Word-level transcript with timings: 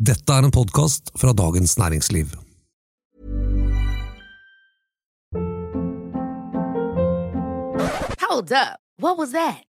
Dette 0.00 0.32
er 0.32 0.46
en 0.46 0.52
podkast 0.54 1.10
fra 1.20 1.34
Dagens 1.36 1.74
Næringsliv. 1.76 2.30
Hold 8.22 8.52
up. 8.52 8.80
What 8.96 9.18
was 9.18 9.32
that? 9.32 9.69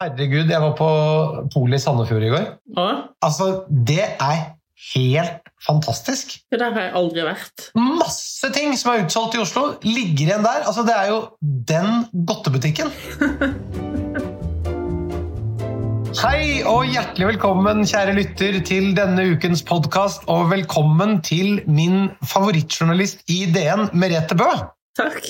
Herregud, 0.00 0.48
jeg 0.48 0.56
var 0.62 0.70
på 0.78 0.86
polet 1.52 1.76
i 1.76 1.80
Sandefjord 1.82 2.22
i 2.24 2.28
går. 2.32 2.44
Ja. 2.72 2.84
Altså, 3.20 3.66
det 3.68 4.00
er 4.00 4.38
helt 4.94 5.50
fantastisk. 5.60 6.38
det 6.48 6.56
der 6.62 6.72
har 6.72 6.80
jeg 6.86 6.94
aldri 6.96 7.20
vært. 7.26 7.66
Masse 7.76 8.48
ting 8.54 8.72
som 8.80 8.94
er 8.94 9.02
utsolgt 9.04 9.36
i 9.36 9.42
Oslo, 9.42 9.74
ligger 9.84 10.24
igjen 10.24 10.40
der. 10.46 10.64
Altså, 10.64 10.86
det 10.88 10.94
er 10.96 11.12
jo 11.12 11.18
den 11.68 12.08
godtebutikken. 12.30 12.88
Hei 16.22 16.64
og 16.64 16.88
hjertelig 16.88 17.34
velkommen, 17.34 17.84
kjære 17.84 18.16
lytter, 18.16 18.56
til 18.64 18.96
denne 18.96 19.36
ukens 19.36 19.60
podkast. 19.68 20.24
Og 20.32 20.48
velkommen 20.56 21.20
til 21.28 21.60
min 21.68 22.08
favorittjournalist 22.24 23.20
i 23.28 23.44
DN, 23.52 23.92
Merete 23.92 24.32
Bø. 24.32 24.48
Takk. 24.96 25.28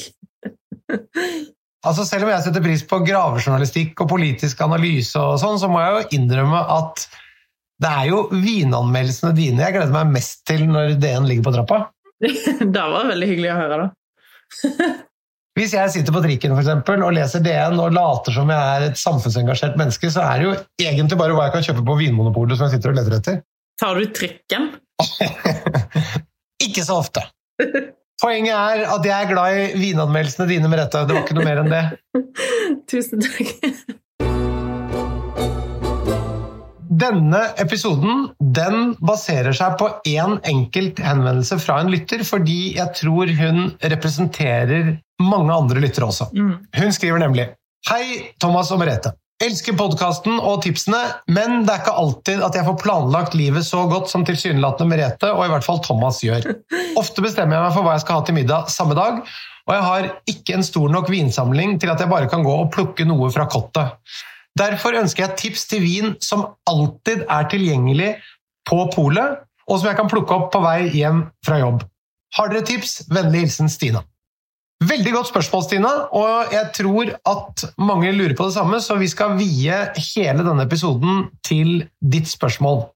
Altså, 1.81 2.05
selv 2.05 2.27
om 2.27 2.31
jeg 2.35 2.45
setter 2.45 2.65
pris 2.65 2.83
på 2.85 3.01
gravejournalistikk 3.07 4.03
og 4.05 4.11
politisk 4.11 4.59
analyse, 4.67 5.17
og 5.17 5.39
sånn, 5.41 5.57
så 5.61 5.69
må 5.71 5.81
jeg 5.81 5.93
jo 5.95 6.19
innrømme 6.19 6.61
at 6.77 7.07
det 7.81 7.91
er 7.91 8.09
jo 8.11 8.25
vinanmeldelsene 8.35 9.33
dine 9.37 9.65
jeg 9.65 9.79
gleder 9.79 9.95
meg 9.95 10.11
mest 10.19 10.43
til 10.49 10.67
når 10.69 10.99
DN 11.01 11.29
ligger 11.29 11.47
på 11.47 11.55
trappa. 11.55 11.79
Det 12.77 12.83
var 12.93 13.09
veldig 13.09 13.29
hyggelig 13.31 13.55
å 13.55 13.61
høre, 13.63 13.79
da. 13.87 14.91
Hvis 15.59 15.73
jeg 15.75 15.93
sitter 15.93 16.15
på 16.15 16.21
trikken 16.25 16.53
for 16.53 16.63
eksempel, 16.63 17.03
og 17.05 17.15
leser 17.17 17.43
DN 17.45 17.81
og 17.83 17.95
later 17.97 18.37
som 18.37 18.53
jeg 18.53 18.75
er 18.77 18.85
et 18.91 19.01
samfunnsengasjert 19.01 19.81
menneske, 19.81 20.13
så 20.13 20.23
er 20.25 20.41
det 20.41 20.47
jo 20.47 20.53
egentlig 20.85 21.19
bare 21.21 21.37
hva 21.37 21.49
jeg 21.49 21.57
kan 21.57 21.67
kjøpe 21.71 21.87
på 21.89 21.97
Vinmonopolet 21.99 22.61
som 22.61 22.69
jeg 22.69 22.77
sitter 22.77 22.93
og 22.93 23.01
leter 23.01 23.17
etter. 23.17 23.41
Tar 23.81 23.97
du 23.97 24.13
trikken? 24.15 24.69
Ikke 26.67 26.85
så 26.85 27.01
ofte. 27.01 27.25
Poenget 28.21 28.53
er 28.53 28.83
at 28.85 29.07
jeg 29.09 29.17
er 29.17 29.31
glad 29.31 29.57
i 29.57 29.81
vinanmeldelsene 29.81 30.47
dine, 30.51 30.69
Merete. 30.69 31.07
Det 31.09 31.17
var 31.17 31.25
ikke 31.25 31.37
noe 31.39 31.47
mer 31.47 31.63
enn 31.63 31.73
det. 31.73 31.85
Tusen 32.91 33.23
takk. 33.25 33.55
Denne 37.01 37.41
episoden 37.63 38.27
den 38.59 38.93
baserer 39.01 39.57
seg 39.57 39.79
på 39.81 39.89
én 40.11 40.19
en 40.21 40.37
enkelt 40.51 41.01
henvendelse 41.01 41.57
fra 41.63 41.79
en 41.81 41.89
lytter, 41.95 42.27
fordi 42.29 42.75
jeg 42.77 42.93
tror 42.99 43.33
hun 43.39 43.71
representerer 43.81 44.93
mange 45.25 45.57
andre 45.57 45.81
lyttere 45.81 46.11
også. 46.11 46.29
Mm. 46.37 46.53
Hun 46.77 46.93
skriver 46.93 47.25
nemlig 47.25 47.49
Hei, 47.89 48.35
Thomas 48.43 48.69
og 48.75 48.83
Merete. 48.83 49.15
Elsker 49.41 49.73
podkasten 49.73 50.35
og 50.37 50.59
tipsene, 50.67 50.99
men 51.33 51.63
det 51.65 51.73
er 51.73 51.81
ikke 51.81 51.95
alltid 52.03 52.43
at 52.45 52.57
jeg 52.59 52.67
får 52.67 52.75
planlagt 52.83 53.37
livet 53.39 53.65
så 53.65 53.87
godt 53.89 54.11
som 54.13 54.27
tilsynelatende 54.29 54.91
Merete 54.91 55.31
og 55.33 55.47
i 55.47 55.49
hvert 55.49 55.65
fall 55.65 55.81
Thomas 55.81 56.19
gjør. 56.21 56.51
Ofte 57.01 57.25
bestemmer 57.25 57.57
jeg 57.57 57.65
meg 57.65 57.73
for 57.73 57.87
hva 57.87 57.95
jeg 57.97 58.03
skal 58.05 58.21
ha 58.21 58.27
til 58.29 58.37
middag 58.37 58.69
samme 58.69 58.99
dag, 58.99 59.23
og 59.65 59.73
jeg 59.73 59.87
har 59.87 60.11
ikke 60.35 60.59
en 60.59 60.67
stor 60.67 60.93
nok 60.93 61.09
vinsamling 61.09 61.79
til 61.81 61.89
at 61.89 62.05
jeg 62.05 62.13
bare 62.13 62.29
kan 62.29 62.45
gå 62.45 62.53
og 62.53 62.69
plukke 62.75 63.09
noe 63.09 63.31
fra 63.33 63.49
kottet. 63.49 63.97
Derfor 64.61 65.01
ønsker 65.01 65.25
jeg 65.25 65.39
tips 65.41 65.65
til 65.73 65.87
vin 65.87 66.15
som 66.21 66.45
alltid 66.69 67.25
er 67.25 67.49
tilgjengelig 67.49 68.13
på 68.69 68.83
polet, 68.93 69.41
og 69.65 69.81
som 69.81 69.89
jeg 69.89 70.03
kan 70.03 70.13
plukke 70.13 70.37
opp 70.37 70.51
på 70.53 70.61
vei 70.67 70.91
hjem 70.93 71.31
fra 71.47 71.63
jobb. 71.63 71.87
Har 72.37 72.53
dere 72.53 72.67
tips? 72.69 73.07
Vennlig 73.09 73.47
hilsen 73.47 73.73
Stina. 73.73 74.05
Veldig 74.81 75.11
godt 75.13 75.29
spørsmål, 75.29 75.65
Stina, 75.67 75.91
og 76.17 76.53
jeg 76.55 76.71
tror 76.73 77.11
at 77.29 77.65
mange 77.85 78.15
lurer 78.17 78.33
på 78.37 78.47
det 78.49 78.55
samme, 78.55 78.79
så 78.81 78.97
vi 78.97 79.11
skal 79.13 79.35
vie 79.37 79.77
hele 80.15 80.47
denne 80.47 80.65
episoden 80.65 81.27
til 81.45 81.83
ditt 82.01 82.31
spørsmål. 82.31 82.87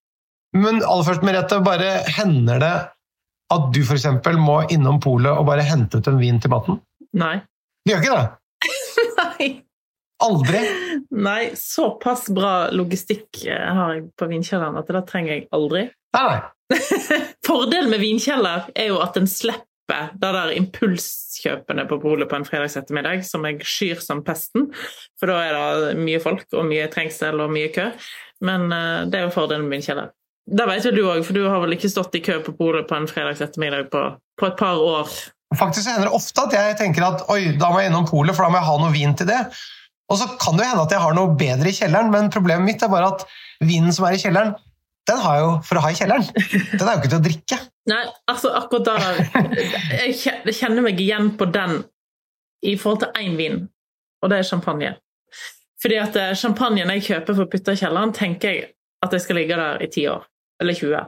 Men 0.56 0.80
aller 0.80 1.04
først, 1.04 1.26
Merete, 1.26 1.58
bare 1.66 1.98
hender 2.16 2.62
det 2.62 2.72
at 3.52 3.66
du 3.74 3.82
f.eks. 3.84 4.06
må 4.40 4.62
innom 4.72 4.96
polet 5.02 5.34
og 5.34 5.44
bare 5.50 5.66
hente 5.66 6.00
ut 6.00 6.08
en 6.08 6.16
vin 6.22 6.40
til 6.40 6.54
maten? 6.54 6.80
Nei. 7.20 7.36
Du 7.84 7.92
gjør 7.92 8.00
ikke 8.00 8.16
det? 8.16 8.24
Nei. 9.20 9.50
Aldri? 10.24 10.62
Nei, 11.20 11.52
såpass 11.58 12.30
bra 12.32 12.54
logistikk 12.72 13.44
eh, 13.44 13.60
har 13.76 13.98
jeg 13.98 14.06
på 14.16 14.30
vinkjelleren 14.30 14.80
at 14.80 14.88
det 14.88 15.04
trenger 15.10 15.34
jeg 15.34 15.46
aldri. 15.52 15.84
Nei, 16.16 16.24
nei. 16.30 16.80
Fordelen 17.46 17.92
med 17.92 18.00
vinkjeller 18.00 18.70
er 18.72 18.88
jo 18.88 19.02
at 19.04 19.18
en 19.20 19.28
slipper 19.28 19.68
det 19.90 20.30
der 20.36 20.52
impulskjøpene 20.56 21.84
på 21.90 21.98
polet 22.02 22.28
på 22.30 22.38
en 22.38 22.46
fredagsettermiddag, 22.48 23.24
som 23.28 23.44
jeg 23.48 23.60
skyr 23.68 24.00
som 24.02 24.22
pesten, 24.24 24.70
for 25.20 25.30
da 25.30 25.40
er 25.44 25.56
det 25.84 25.98
mye 26.00 26.20
folk 26.22 26.46
og 26.56 26.66
mye 26.68 26.88
trengsel 26.92 27.42
og 27.44 27.52
mye 27.52 27.70
kø. 27.74 27.90
Men 28.44 28.68
eh, 28.72 29.04
det 29.10 29.20
er 29.20 29.26
jo 29.28 29.34
fordelen 29.34 29.68
med 29.68 29.78
vinkjeller. 29.78 30.10
Det 30.44 30.66
vet 30.68 30.84
jo 30.84 30.92
du 30.92 31.04
òg, 31.08 31.22
for 31.24 31.36
du 31.36 31.46
har 31.48 31.62
vel 31.62 31.76
ikke 31.76 31.92
stått 31.92 32.16
i 32.18 32.24
kø 32.24 32.40
på 32.44 32.52
polet 32.58 32.88
på 32.88 32.96
en 32.98 33.08
fredagsettermiddag 33.08 33.88
på, 33.92 34.02
på 34.40 34.50
et 34.50 34.58
par 34.60 34.80
år. 34.80 35.08
Faktisk 35.56 35.88
hender 35.88 36.10
det 36.10 36.16
ofte 36.16 36.44
at 36.48 36.56
jeg 36.56 36.76
tenker 36.80 37.06
at 37.06 37.24
oi, 37.32 37.54
da 37.60 37.70
må 37.72 37.80
jeg 37.80 37.92
innom 37.92 38.08
polet, 38.08 38.34
for 38.36 38.44
da 38.44 38.52
må 38.52 38.60
jeg 38.60 38.68
ha 38.68 38.76
noe 38.82 38.92
vin 38.92 39.16
til 39.16 39.30
det. 39.30 39.40
Og 40.12 40.20
så 40.20 40.28
kan 40.40 40.58
det 40.58 40.66
jo 40.66 40.72
hende 40.72 40.84
at 40.84 40.92
jeg 40.92 41.00
har 41.00 41.16
noe 41.16 41.36
bedre 41.38 41.70
i 41.70 41.76
kjelleren, 41.76 42.10
men 42.12 42.32
problemet 42.32 42.66
mitt 42.66 42.84
er 42.84 42.92
bare 42.92 43.14
at 43.14 43.24
vinen 43.64 43.94
som 43.94 44.08
er 44.08 44.18
i 44.18 44.20
kjelleren, 44.20 44.52
den 45.08 45.20
har 45.20 45.38
jeg 45.38 45.44
jo 45.44 45.54
for 45.68 45.78
å 45.78 45.84
ha 45.84 45.92
i 45.92 45.96
kjelleren. 45.96 46.26
Den 46.34 46.84
er 46.84 46.92
jo 46.92 47.00
ikke 47.00 47.12
til 47.12 47.20
å 47.20 47.24
drikke. 47.24 47.60
Nei, 47.90 48.02
altså 48.30 48.54
akkurat 48.56 48.86
der 48.88 49.18
Jeg 50.06 50.54
kjenner 50.56 50.84
meg 50.86 51.00
igjen 51.00 51.34
på 51.36 51.48
den 51.52 51.82
i 52.64 52.78
forhold 52.80 53.02
til 53.02 53.18
én 53.20 53.34
vin, 53.36 53.58
og 54.24 54.30
det 54.32 54.38
er 54.40 54.48
champagne. 54.48 54.94
Fordi 55.84 55.98
at 56.00 56.14
eh, 56.16 56.36
champagnen 56.40 56.88
jeg 56.94 57.04
kjøper 57.10 57.36
for 57.36 57.44
å 57.44 57.50
putte 57.52 57.74
i 57.76 57.80
kjelleren, 57.80 58.14
tenker 58.16 58.54
jeg 58.54 58.70
at 59.04 59.12
jeg 59.12 59.24
skal 59.24 59.36
ligge 59.36 59.58
der 59.60 59.82
i 59.84 59.90
10 59.90 60.06
år. 60.14 60.22
Eller 60.64 60.78
20. 60.78 61.02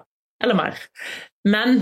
Eller 0.44 0.58
mer. 0.58 0.82
Men 1.48 1.78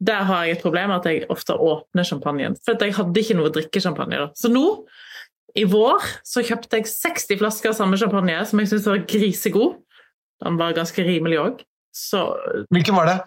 der 0.00 0.22
har 0.28 0.44
jeg 0.46 0.56
et 0.56 0.62
problem 0.62 0.94
at 0.94 1.08
jeg 1.10 1.26
ofte 1.32 1.56
åpner 1.58 2.06
champagnen. 2.06 2.54
For 2.62 2.78
jeg 2.78 2.94
hadde 2.96 3.24
ikke 3.24 3.36
noe 3.36 3.50
drikkesjampanje. 3.56 4.20
da. 4.22 4.28
Så 4.38 4.52
nå, 4.52 4.62
i 5.58 5.66
vår, 5.66 6.06
så 6.22 6.44
kjøpte 6.46 6.78
jeg 6.78 6.88
60 6.92 7.40
flasker 7.40 7.74
samme 7.74 7.98
champagne, 7.98 8.38
som 8.46 8.62
jeg 8.62 8.70
syntes 8.70 8.88
var 8.92 9.02
grisegod. 9.10 9.80
Den 10.40 10.56
var 10.60 10.76
ganske 10.76 11.04
rimelig 11.04 11.40
òg. 11.42 11.64
Så 11.90 12.22
Hvilken 12.70 12.94
var 12.96 13.10
det? 13.10 13.18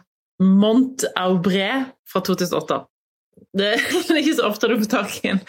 Mont 0.43 1.05
Aubré 1.19 1.69
fra 2.09 2.21
2008. 2.25 2.83
Det 3.57 3.69
er 4.11 4.19
ikke 4.21 4.35
så 4.37 4.49
ofte 4.49 4.69
du 4.69 4.77
får 4.81 4.91
tak 4.91 5.15
i 5.23 5.31
en, 5.33 5.41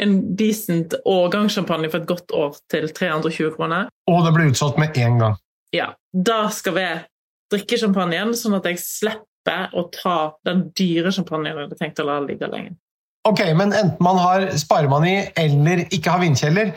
en 0.00 0.16
decent 0.38 0.96
årgangssjampanje 1.08 1.92
for 1.92 2.02
et 2.02 2.10
godt 2.10 2.34
år 2.34 2.58
til 2.72 2.88
320 2.94 3.54
kroner. 3.56 3.88
Og 4.10 4.24
det 4.26 4.34
ble 4.34 4.48
utsolgt 4.50 4.80
med 4.80 4.96
en 4.98 5.22
gang. 5.22 5.38
Ja, 5.74 5.92
Da 6.12 6.46
skal 6.54 6.74
vi 6.78 6.86
drikke 7.52 7.78
sjampanjen, 7.80 8.32
sånn 8.36 8.56
at 8.56 8.66
jeg 8.68 8.80
slipper 8.80 9.72
å 9.76 9.86
ta 9.92 10.18
den 10.48 10.68
dyre 10.76 11.12
sjampanjen 11.12 11.54
jeg 11.54 11.66
hadde 11.66 11.80
tenkt 11.80 12.00
å 12.02 12.06
la 12.08 12.18
ligge 12.24 12.48
lenge. 12.48 12.76
Ok, 13.28 13.42
men 13.56 13.74
enten 13.76 14.00
man 14.04 14.20
har 14.20 14.46
sparemani 14.56 15.16
eller 15.36 15.84
ikke 15.92 16.14
har 16.14 16.22
vinkjeller, 16.22 16.72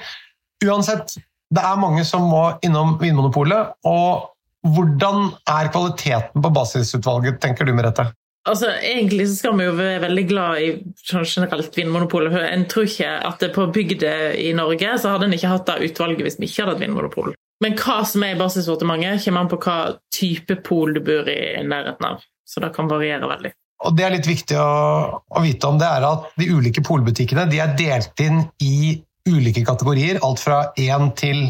uansett, 0.66 1.16
det 1.52 1.64
er 1.64 1.80
mange 1.80 2.04
som 2.08 2.26
må 2.32 2.44
innom 2.66 2.98
Vinmonopolet, 3.00 3.76
og 3.88 4.31
hvordan 4.68 5.32
er 5.50 5.70
kvaliteten 5.74 6.44
på 6.44 6.52
basisutvalget, 6.54 7.40
tenker 7.42 7.66
du, 7.66 7.74
Merete? 7.78 8.12
Altså, 8.50 8.72
Egentlig 8.82 9.28
så 9.30 9.36
skal 9.38 9.58
vi 9.60 9.68
jo 9.68 9.76
være 9.78 10.02
veldig 10.02 10.24
glad 10.30 10.64
i 10.66 10.70
sånn 11.06 11.28
generelt 11.30 11.78
Vinmonopolet. 11.78 12.34
En 12.50 12.66
tror 12.70 12.90
ikke 12.90 13.12
at 13.30 13.44
det 13.44 13.52
på 13.54 13.68
bygda 13.74 14.16
i 14.42 14.50
Norge 14.58 14.96
så 15.02 15.14
hadde 15.14 15.30
en 15.30 15.38
ikke 15.38 15.52
hatt 15.52 15.70
det 15.70 15.92
utvalget 15.92 16.26
hvis 16.26 16.40
vi 16.42 16.50
ikke 16.50 16.64
hadde 16.64 16.76
hatt 16.76 16.84
Vinmonopol. 16.86 17.36
Men 17.62 17.78
hva 17.78 18.00
som 18.10 18.26
er 18.26 18.34
i 18.34 18.40
basissortimentet, 18.40 19.22
kommer 19.22 19.44
an 19.44 19.52
på 19.52 19.60
hva 19.62 19.78
type 20.14 20.58
pol 20.66 20.96
du 20.98 21.02
bor 21.06 21.30
i 21.30 21.62
nærheten 21.62 22.08
av. 22.08 22.24
Så 22.50 22.64
det 22.64 22.72
kan 22.74 22.90
variere 22.90 23.30
veldig. 23.30 23.54
Og 23.86 23.94
det 23.98 24.06
er 24.06 24.14
litt 24.16 24.30
viktig 24.30 24.58
å, 24.62 25.22
å 25.22 25.42
vite 25.46 25.70
om 25.70 25.78
det 25.82 25.88
er 25.90 26.06
at 26.06 26.34
de 26.42 26.50
ulike 26.50 26.84
polbutikkene 26.86 27.48
de 27.50 27.62
er 27.62 27.78
delt 27.78 28.26
inn 28.26 28.44
i 28.62 28.98
ulike 29.30 29.62
kategorier, 29.66 30.18
alt 30.26 30.42
fra 30.42 30.64
én 30.82 31.12
til 31.18 31.44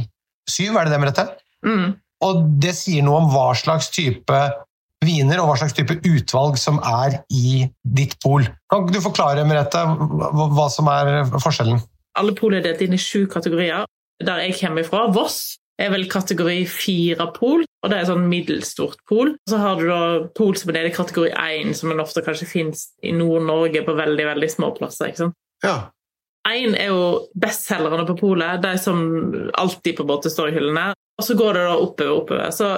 syv, 0.51 0.75
er 0.75 0.87
det 0.87 0.93
det, 0.93 0.99
Merete? 0.99 1.25
Mm. 1.63 1.93
Og 2.25 2.43
det 2.61 2.75
sier 2.77 3.05
noe 3.05 3.23
om 3.23 3.31
hva 3.33 3.51
slags 3.57 3.89
type 3.93 4.41
viner 5.01 5.41
og 5.41 5.49
hva 5.49 5.55
slags 5.61 5.73
type 5.77 5.97
utvalg 6.05 6.59
som 6.61 6.77
er 6.85 7.21
i 7.33 7.65
ditt 7.81 8.17
pol. 8.21 8.45
Kan 8.71 8.91
du 8.91 8.99
forklare, 9.01 9.45
Merete, 9.49 9.81
hva, 9.81 10.67
som 10.69 10.89
er 10.93 11.23
forskjellen? 11.41 11.81
Alle 12.19 12.35
pol 12.37 12.57
er 12.57 12.65
delt 12.65 12.83
inn 12.85 12.93
i 12.93 13.01
sju 13.01 13.25
kategorier. 13.31 13.87
Der 14.21 14.43
jeg 14.43 14.59
kommer 14.59 14.85
fra, 14.85 15.07
Voss, 15.13 15.55
er 15.81 15.89
vel 15.93 16.05
kategori 16.11 16.63
fire 16.69 17.31
pol. 17.33 17.65
og 17.81 17.89
det 17.89 17.97
er 17.97 18.09
sånn 18.11 18.27
middelstort 18.29 18.99
pol. 19.09 19.31
Så 19.49 19.57
har 19.57 19.79
du 19.79 19.87
da 19.89 20.01
pol 20.37 20.53
som 20.59 20.69
er 20.69 20.75
nede 20.77 20.91
i 20.91 20.93
kategori 20.93 21.31
1, 21.33 21.71
som 21.79 21.89
en 21.89 22.03
ofte 22.03 22.21
kanskje 22.21 22.45
finnes 22.45 22.91
i 23.01 23.09
Nord-Norge 23.15 23.81
på 23.87 23.95
veldig 23.97 24.27
veldig 24.27 24.49
små 24.53 24.69
plasser. 24.77 25.09
ikke 25.09 25.23
sant? 25.23 25.37
Ja. 25.65 25.89
Én 26.49 26.73
er 26.73 26.89
jo 26.89 27.27
bestselgerne 27.37 28.07
på 28.07 28.17
polet, 28.17 28.61
de 28.63 28.73
som 28.81 29.01
alltid 29.53 29.99
på 29.99 30.07
en 30.07 30.31
står 30.33 30.49
i 30.49 30.55
hyllene. 30.57 30.87
Og 31.21 31.27
så 31.27 31.35
går 31.37 31.53
det 31.53 31.67
da 31.67 31.75
oppover 31.77 32.15
oppover. 32.15 32.49
Så 32.55 32.71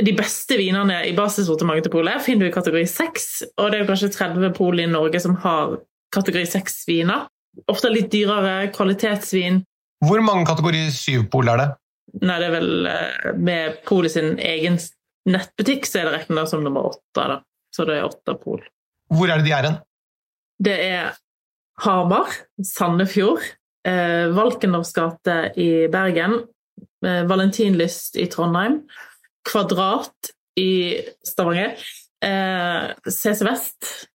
de 0.00 0.14
beste 0.16 0.56
vinene 0.58 1.02
i 1.06 1.12
basissortimentet 1.14 1.86
til 1.86 1.94
polet 1.94 2.22
finner 2.24 2.46
du 2.46 2.50
i 2.50 2.54
kategori 2.54 2.86
6, 2.90 3.28
og 3.60 3.68
det 3.70 3.76
er 3.76 3.84
jo 3.84 3.90
kanskje 3.92 4.14
30 4.16 4.54
pol 4.56 4.80
i 4.82 4.88
Norge 4.90 5.20
som 5.22 5.36
har 5.44 5.76
kategori 6.14 6.46
6-viner. 6.56 7.28
Ofte 7.70 7.92
litt 7.92 8.10
dyrere, 8.10 8.72
kvalitetsvin. 8.74 9.60
Hvor 10.04 10.22
mange 10.24 10.48
kategori 10.48 10.88
7-pol 10.96 11.52
er 11.52 11.60
det? 11.60 11.68
Nei, 12.24 12.38
det 12.40 12.48
er 12.48 12.54
vel 12.54 12.88
eh, 12.90 13.30
med 13.38 13.78
Polet 13.86 14.12
sin 14.14 14.34
egen 14.42 14.78
nettbutikk 15.30 15.86
så 15.88 16.00
er 16.00 16.08
det 16.08 16.18
regna 16.18 16.44
som 16.46 16.62
nummer 16.64 16.90
åtte. 16.90 17.20
da. 17.20 17.38
Så 17.74 17.86
det 17.88 17.98
er 17.98 18.08
åtte 18.08 18.36
pol. 18.40 18.62
Hvor 19.12 19.30
er 19.30 19.40
det 19.40 19.48
de 19.48 19.54
er 19.54 19.68
hen? 19.68 19.78
Det 20.64 20.74
er 20.74 21.14
Hamar, 21.82 22.30
Sandefjord, 22.62 23.42
eh, 23.86 24.30
Valkendorfs 24.34 24.92
gate 24.94 25.52
i 25.58 25.86
Bergen, 25.92 26.38
eh, 27.04 27.24
Valentinlyst 27.28 28.16
i 28.16 28.28
Trondheim, 28.30 28.82
Kvadrat 29.44 30.32
i 30.56 31.02
Stavanger, 31.26 31.74
eh, 32.24 32.94
CC 33.10 33.44
Vest 33.44 34.08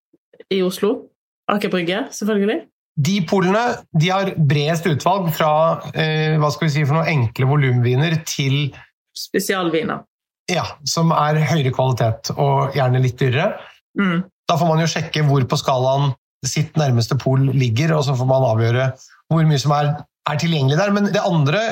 i 0.49 0.61
Oslo, 0.63 1.09
Aker 1.51 1.69
Brygge, 1.69 2.05
selvfølgelig. 2.15 2.61
De 2.99 3.21
polene 3.27 3.63
de 3.95 4.09
har 4.11 4.33
bredest 4.35 4.87
utvalg 4.89 5.29
fra 5.35 5.51
eh, 5.93 6.35
hva 6.39 6.49
skal 6.51 6.67
vi 6.67 6.73
si 6.73 6.85
for 6.87 6.99
noe 6.99 7.11
enkle 7.11 7.47
volumviner 7.47 8.17
til 8.27 8.73
Spesialviner. 9.15 10.05
ja, 10.49 10.63
som 10.87 11.11
er 11.11 11.37
høyere 11.45 11.71
kvalitet 11.75 12.31
og 12.37 12.73
gjerne 12.73 13.01
litt 13.03 13.19
dyrere. 13.19 13.59
Mm. 13.99 14.23
Da 14.49 14.55
får 14.57 14.69
man 14.69 14.81
jo 14.81 14.89
sjekke 14.89 15.21
hvor 15.27 15.43
på 15.45 15.59
skalaen 15.59 16.13
sitt 16.45 16.77
nærmeste 16.79 17.17
pol 17.19 17.49
ligger, 17.51 17.95
og 17.97 18.05
så 18.07 18.15
får 18.17 18.29
man 18.29 18.47
avgjøre 18.53 18.91
hvor 19.29 19.47
mye 19.47 19.61
som 19.61 19.73
er, 19.75 19.93
er 20.29 20.41
tilgjengelig 20.41 20.79
der. 20.79 20.93
Men 20.95 21.09
det 21.13 21.23
andre 21.25 21.63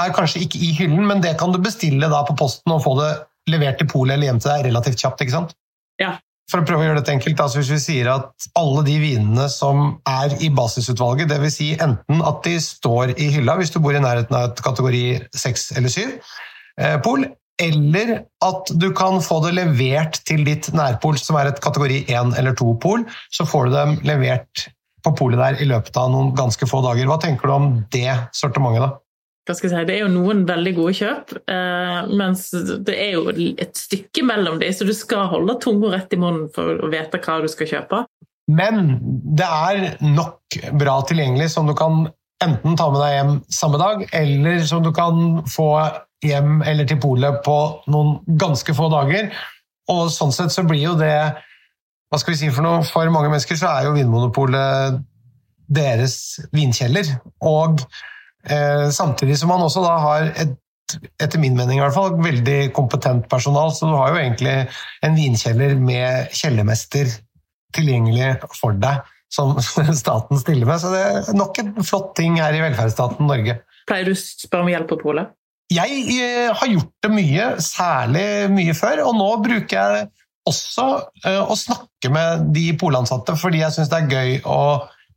er 0.00 0.16
kanskje 0.16 0.44
ikke 0.46 0.60
i 0.62 0.72
hyllen, 0.76 1.04
men 1.08 1.22
det 1.24 1.36
kan 1.40 1.52
du 1.52 1.60
bestille 1.62 2.10
da 2.12 2.22
på 2.28 2.36
posten 2.38 2.74
og 2.74 2.84
få 2.84 2.96
det 3.00 3.12
levert 3.50 3.80
til 3.80 3.90
polet 3.90 4.16
eller 4.16 4.30
hjem 4.30 4.42
til 4.42 4.52
deg 4.52 4.68
relativt 4.68 5.02
kjapt. 5.02 5.24
ikke 5.24 5.34
sant? 5.34 5.56
Ja. 6.00 6.16
For 6.50 6.60
å 6.60 6.66
prøve 6.66 6.84
å 6.84 6.86
gjøre 6.88 7.00
dette 7.00 7.14
enkelt, 7.14 7.40
altså 7.40 7.60
hvis 7.60 7.70
vi 7.72 7.80
sier 7.80 8.10
at 8.12 8.46
alle 8.58 8.82
de 8.86 8.96
vinene 9.00 9.46
som 9.52 9.96
er 10.08 10.34
i 10.44 10.50
basisutvalget, 10.52 11.30
dvs. 11.30 11.54
Si 11.54 11.68
enten 11.80 12.24
at 12.28 12.42
de 12.44 12.56
står 12.60 13.14
i 13.16 13.30
hylla 13.36 13.56
hvis 13.60 13.72
du 13.72 13.78
bor 13.82 13.96
i 13.96 14.02
nærheten 14.02 14.36
av 14.36 14.50
et 14.50 14.64
kategori 14.64 15.04
6 15.38 15.70
eller 15.80 15.94
7 15.94 16.02
eh, 16.02 16.98
pol, 17.04 17.24
eller 17.60 18.14
at 18.44 18.70
du 18.80 18.88
kan 18.96 19.20
få 19.22 19.40
det 19.44 19.54
levert 19.58 20.20
til 20.28 20.44
ditt 20.46 20.70
nærpol, 20.74 21.18
som 21.20 21.38
er 21.38 21.50
et 21.50 21.60
kategori 21.62 22.04
1 22.08 22.36
eller 22.40 22.56
2-pol, 22.58 23.04
så 23.34 23.46
får 23.48 23.68
du 23.68 23.76
dem 23.76 23.98
levert 24.08 24.66
på 25.02 25.12
polet 25.18 25.40
der 25.40 25.62
i 25.62 25.68
løpet 25.68 25.96
av 25.98 26.12
noen 26.12 26.32
ganske 26.38 26.66
få 26.68 26.82
dager. 26.84 27.08
Hva 27.10 27.18
tenker 27.22 27.50
du 27.50 27.54
om 27.54 27.72
det 27.94 28.10
sortimentet, 28.36 28.86
da? 28.86 28.98
Hva 29.42 29.56
skal 29.58 29.68
jeg 29.68 29.74
si, 29.74 29.86
Det 29.88 29.94
er 29.96 30.04
jo 30.04 30.12
noen 30.12 30.44
veldig 30.46 30.72
gode 30.76 30.94
kjøp, 30.94 31.32
eh, 31.50 32.10
mens 32.14 32.44
det 32.86 32.94
er 32.94 33.16
jo 33.16 33.24
et 33.34 33.74
stykke 33.74 34.22
mellom 34.26 34.60
dem, 34.62 34.70
så 34.70 34.86
du 34.86 34.94
skal 34.94 35.26
holde 35.32 35.58
tunga 35.62 35.90
rett 35.96 36.14
i 36.14 36.20
munnen 36.20 36.46
for 36.54 36.78
å 36.78 36.90
vite 36.92 37.18
hva 37.18 37.40
du 37.42 37.50
skal 37.50 37.70
kjøpe. 37.72 38.04
Men 38.52 38.98
det 39.38 39.46
er 39.46 39.96
nok 40.02 40.58
bra 40.78 41.00
tilgjengelig 41.08 41.50
som 41.56 41.66
du 41.66 41.74
kan 41.78 42.06
enten 42.42 42.78
ta 42.78 42.88
med 42.90 43.02
deg 43.02 43.12
hjem 43.16 43.34
samme 43.54 43.82
dag, 43.82 44.06
eller 44.14 44.62
som 44.66 44.82
du 44.82 44.92
kan 44.94 45.42
få 45.50 45.68
hjem 46.22 46.62
eller 46.66 46.88
til 46.88 47.00
polet 47.02 47.40
på 47.46 47.56
noen 47.92 48.20
ganske 48.38 48.74
få 48.76 48.88
dager. 48.92 49.32
Og 49.90 50.06
sånn 50.14 50.34
sett 50.34 50.54
så 50.54 50.64
blir 50.66 50.84
jo 50.84 50.98
det 50.98 51.16
Hva 52.12 52.20
skal 52.20 52.34
vi 52.34 52.42
si 52.42 52.50
for 52.52 52.64
noe? 52.64 52.82
For 52.86 53.08
mange 53.10 53.30
mennesker 53.32 53.56
så 53.58 53.70
er 53.72 53.86
jo 53.86 53.94
Vinmonopolet 53.96 55.00
deres 55.72 56.16
vinkjeller. 56.52 57.08
Og 57.48 57.80
eh, 58.44 58.88
samtidig 58.92 59.38
som 59.40 59.48
man 59.52 59.64
også 59.64 59.84
da 59.84 59.94
har 60.02 60.28
et 60.32 60.58
etter 61.22 61.40
min 61.40 61.56
mening 61.56 61.78
i 61.78 61.82
hvert 61.82 61.94
fall, 61.94 62.16
veldig 62.20 62.72
kompetent 62.76 63.28
personal, 63.30 63.70
så 63.72 63.88
du 63.88 63.94
har 63.96 64.12
jo 64.12 64.20
egentlig 64.20 64.56
en 65.06 65.16
vinkjeller 65.16 65.76
med 65.80 66.34
kjellermester 66.36 67.08
tilgjengelig 67.72 68.34
for 68.58 68.76
deg, 68.76 69.00
som 69.32 69.54
staten 70.02 70.40
stiller 70.42 70.68
med. 70.68 70.82
Så 70.82 70.92
det 70.92 71.02
er 71.06 71.38
nok 71.38 71.62
en 71.62 71.72
flott 71.80 72.12
ting 72.18 72.36
her 72.42 72.52
i 72.56 72.60
velferdsstaten 72.64 73.30
Norge. 73.30 73.60
Pleier 73.88 74.10
du 74.10 74.12
å 74.12 74.18
spørre 74.18 74.66
om 74.66 74.72
hjelp 74.74 74.90
på 74.92 75.00
polet? 75.00 75.32
Jeg 75.72 76.02
eh, 76.16 76.50
har 76.52 76.72
gjort 76.74 76.92
det 77.04 77.12
mye, 77.12 77.46
særlig 77.62 78.26
mye 78.52 78.74
før, 78.76 79.04
og 79.08 79.16
nå 79.18 79.28
bruker 79.44 79.78
jeg 79.78 80.08
også 80.48 80.86
eh, 81.28 81.38
å 81.38 81.54
snakke 81.58 82.10
med 82.12 82.48
de 82.54 82.72
polansatte 82.78 83.36
fordi 83.38 83.62
jeg 83.62 83.76
syns 83.76 83.92
det 83.92 84.00
er 84.00 84.10
gøy 84.10 84.30
å 84.48 84.62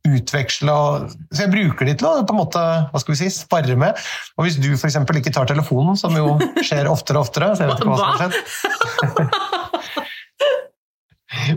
utveksle 0.06 0.70
og 0.70 1.08
Så 1.34 1.42
jeg 1.42 1.50
bruker 1.50 1.88
de 1.88 1.96
til 1.98 2.06
å 2.06 2.22
på 2.22 2.34
en 2.34 2.38
måte, 2.38 2.60
hva 2.92 3.00
skal 3.02 3.12
vi 3.16 3.18
si, 3.24 3.30
spare 3.34 3.74
med. 3.78 3.98
Og 4.38 4.46
hvis 4.46 4.58
du 4.62 4.68
f.eks. 4.76 5.00
ikke 5.02 5.34
tar 5.34 5.48
telefonen, 5.50 5.98
som 5.98 6.14
jo 6.14 6.36
skjer 6.62 6.86
oftere 6.86 7.18
og 7.18 7.26
oftere 7.26 7.50
så 7.56 7.64
jeg 7.64 7.72
vet 7.72 7.82
ikke 7.82 7.90
hva 7.90 7.98
som 7.98 8.10
har 8.12 8.18
skjedd. 8.22 8.34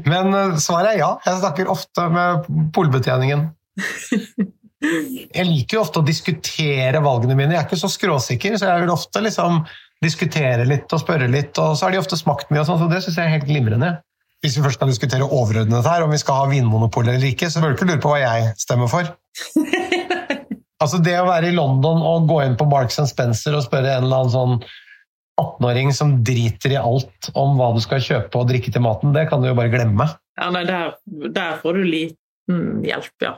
Men 0.09 0.33
eh, 0.33 0.57
svaret 0.61 0.95
er 0.95 1.03
ja. 1.03 1.11
Jeg 1.27 1.41
snakker 1.43 1.69
ofte 1.71 2.09
med 2.13 2.49
polbetjeningen. 2.75 3.49
Jeg 4.79 5.45
liker 5.45 5.77
jo 5.77 5.83
ofte 5.83 6.01
å 6.01 6.07
diskutere 6.07 7.01
valgene 7.03 7.35
mine. 7.35 7.55
Jeg 7.55 7.61
er 7.61 7.67
ikke 7.67 7.81
så 7.81 7.91
skråsikker, 7.91 8.55
så 8.57 8.69
jeg 8.69 8.85
vil 8.85 8.93
ofte 8.93 9.23
liksom 9.25 9.63
diskutere 10.03 10.67
litt 10.67 10.91
og 10.95 11.01
spørre 11.01 11.27
litt, 11.31 11.51
og 11.59 11.75
så 11.75 11.85
har 11.87 11.95
de 11.95 11.99
ofte 11.99 12.19
smakt 12.19 12.47
mye, 12.53 12.61
og 12.63 12.69
sånn, 12.69 12.79
så 12.79 12.87
det 12.91 13.01
syns 13.03 13.19
jeg 13.19 13.27
er 13.27 13.35
helt 13.35 13.49
glimrende. 13.49 13.97
Hvis 14.39 14.55
vi 14.55 14.63
først 14.63 14.79
skal 14.79 14.91
diskutere 14.93 15.27
overordnet 15.27 15.87
her, 15.91 16.05
om 16.05 16.13
vi 16.15 16.21
skal 16.21 16.37
ha 16.39 16.45
vinmonopol 16.47 17.09
eller 17.11 17.27
ikke, 17.27 17.49
så 17.51 17.59
bør 17.59 17.73
du 17.73 17.75
ikke 17.75 17.89
lure 17.89 18.03
på 18.05 18.13
hva 18.13 18.21
jeg 18.23 18.53
stemmer 18.61 18.91
for. 18.91 19.11
Altså 20.79 21.01
Det 21.03 21.11
å 21.19 21.27
være 21.27 21.49
i 21.49 21.55
London 21.55 21.99
og 22.07 22.29
gå 22.29 22.37
inn 22.45 22.53
på 22.55 22.67
Marks 22.71 23.01
Spencer 23.11 23.57
og 23.57 23.65
spørre 23.65 23.97
en 23.97 24.05
eller 24.05 24.21
annen 24.21 24.31
sånn 24.31 24.53
18-åring 25.39 25.91
som 25.95 26.13
driter 26.23 26.71
i 26.75 26.79
alt 26.79 27.29
om 27.39 27.59
hva 27.59 27.73
du 27.75 27.81
skal 27.83 27.99
kjøpe 28.03 28.39
og 28.39 28.47
drikke 28.47 28.71
til 28.71 28.83
maten, 28.83 29.11
det 29.15 29.25
kan 29.27 29.43
du 29.43 29.49
jo 29.49 29.57
bare 29.59 29.71
glemme. 29.71 30.07
Ja, 30.39 30.49
nei, 30.55 30.65
der, 30.67 30.93
der 31.35 31.59
får 31.59 31.79
du 31.79 31.83
liten 31.83 32.83
hjelp, 32.87 33.11
ja. 33.23 33.37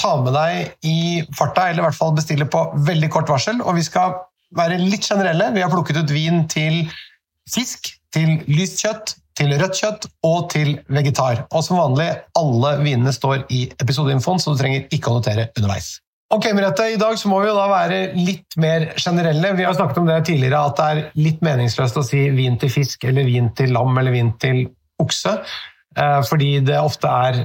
ta 0.00 0.14
med 0.22 0.34
deg 0.36 0.86
i 0.86 1.24
farta, 1.36 1.68
eller 1.68 1.82
i 1.82 1.86
hvert 1.88 1.98
fall 1.98 2.16
bestille 2.16 2.48
på 2.50 2.62
veldig 2.86 3.10
kort 3.12 3.30
varsel. 3.32 3.60
Og 3.64 3.78
vi 3.78 3.84
skal 3.86 4.16
være 4.56 4.80
litt 4.80 5.06
generelle. 5.06 5.52
Vi 5.54 5.64
har 5.64 5.72
plukket 5.72 6.02
ut 6.02 6.14
vin 6.14 6.44
til 6.52 6.84
fisk, 7.50 7.94
til 8.14 8.40
lyst 8.50 8.82
kjøtt, 8.82 9.16
til 9.36 9.52
rødt 9.60 9.76
kjøtt 9.76 10.08
og 10.24 10.48
til 10.52 10.76
vegetar. 10.92 11.44
Og 11.50 11.64
som 11.64 11.80
vanlig, 11.80 12.08
alle 12.38 12.72
vinene 12.82 13.12
står 13.12 13.44
i 13.52 13.66
episodeinfoen, 13.82 14.40
så 14.40 14.54
du 14.54 14.60
trenger 14.60 14.86
ikke 14.94 15.12
å 15.12 15.18
notere 15.18 15.50
underveis. 15.56 15.96
Ok, 16.34 16.48
Merete, 16.56 16.88
I 16.90 16.98
dag 16.98 17.14
så 17.20 17.28
må 17.30 17.38
vi 17.38 17.46
jo 17.46 17.54
da 17.54 17.68
være 17.70 17.98
litt 18.18 18.56
mer 18.58 18.88
generelle. 18.98 19.52
Vi 19.54 19.66
har 19.66 19.76
snakket 19.76 20.00
om 20.00 20.08
det 20.08 20.24
tidligere, 20.26 20.58
at 20.58 20.80
det 20.80 20.86
er 20.86 21.02
litt 21.22 21.44
meningsløst 21.44 22.00
å 22.00 22.02
si 22.06 22.24
vin 22.34 22.56
til 22.58 22.72
fisk, 22.72 23.04
eller 23.06 23.28
vin 23.28 23.52
til 23.54 23.70
lam 23.76 23.94
eller 24.00 24.14
vin 24.14 24.32
til 24.42 24.64
okse, 25.02 25.36
eh, 25.94 26.18
fordi 26.26 26.56
det 26.66 26.80
ofte 26.80 27.12
er 27.28 27.44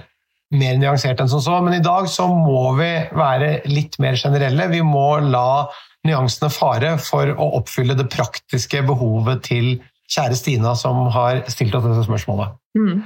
mer 0.52 0.76
nyansert 0.80 1.22
enn 1.22 1.32
som 1.32 1.44
så. 1.44 1.60
Men 1.64 1.78
i 1.78 1.84
dag 1.84 2.10
så 2.12 2.28
må 2.32 2.74
vi 2.80 2.92
være 3.16 3.54
litt 3.72 3.98
mer 4.04 4.18
generelle. 4.20 4.70
Vi 4.72 4.82
må 4.86 5.22
la 5.24 5.70
nyansene 6.08 6.50
fare 6.54 6.96
for 7.02 7.30
å 7.32 7.48
oppfylle 7.62 7.96
det 7.98 8.10
praktiske 8.12 8.82
behovet 8.88 9.44
til 9.48 9.74
kjære 10.12 10.38
Stina, 10.38 10.76
som 10.76 11.06
har 11.14 11.44
stilt 11.52 11.76
oss 11.78 11.86
dette 11.86 12.06
spørsmålet. 12.08 12.58
Mm. 12.78 13.04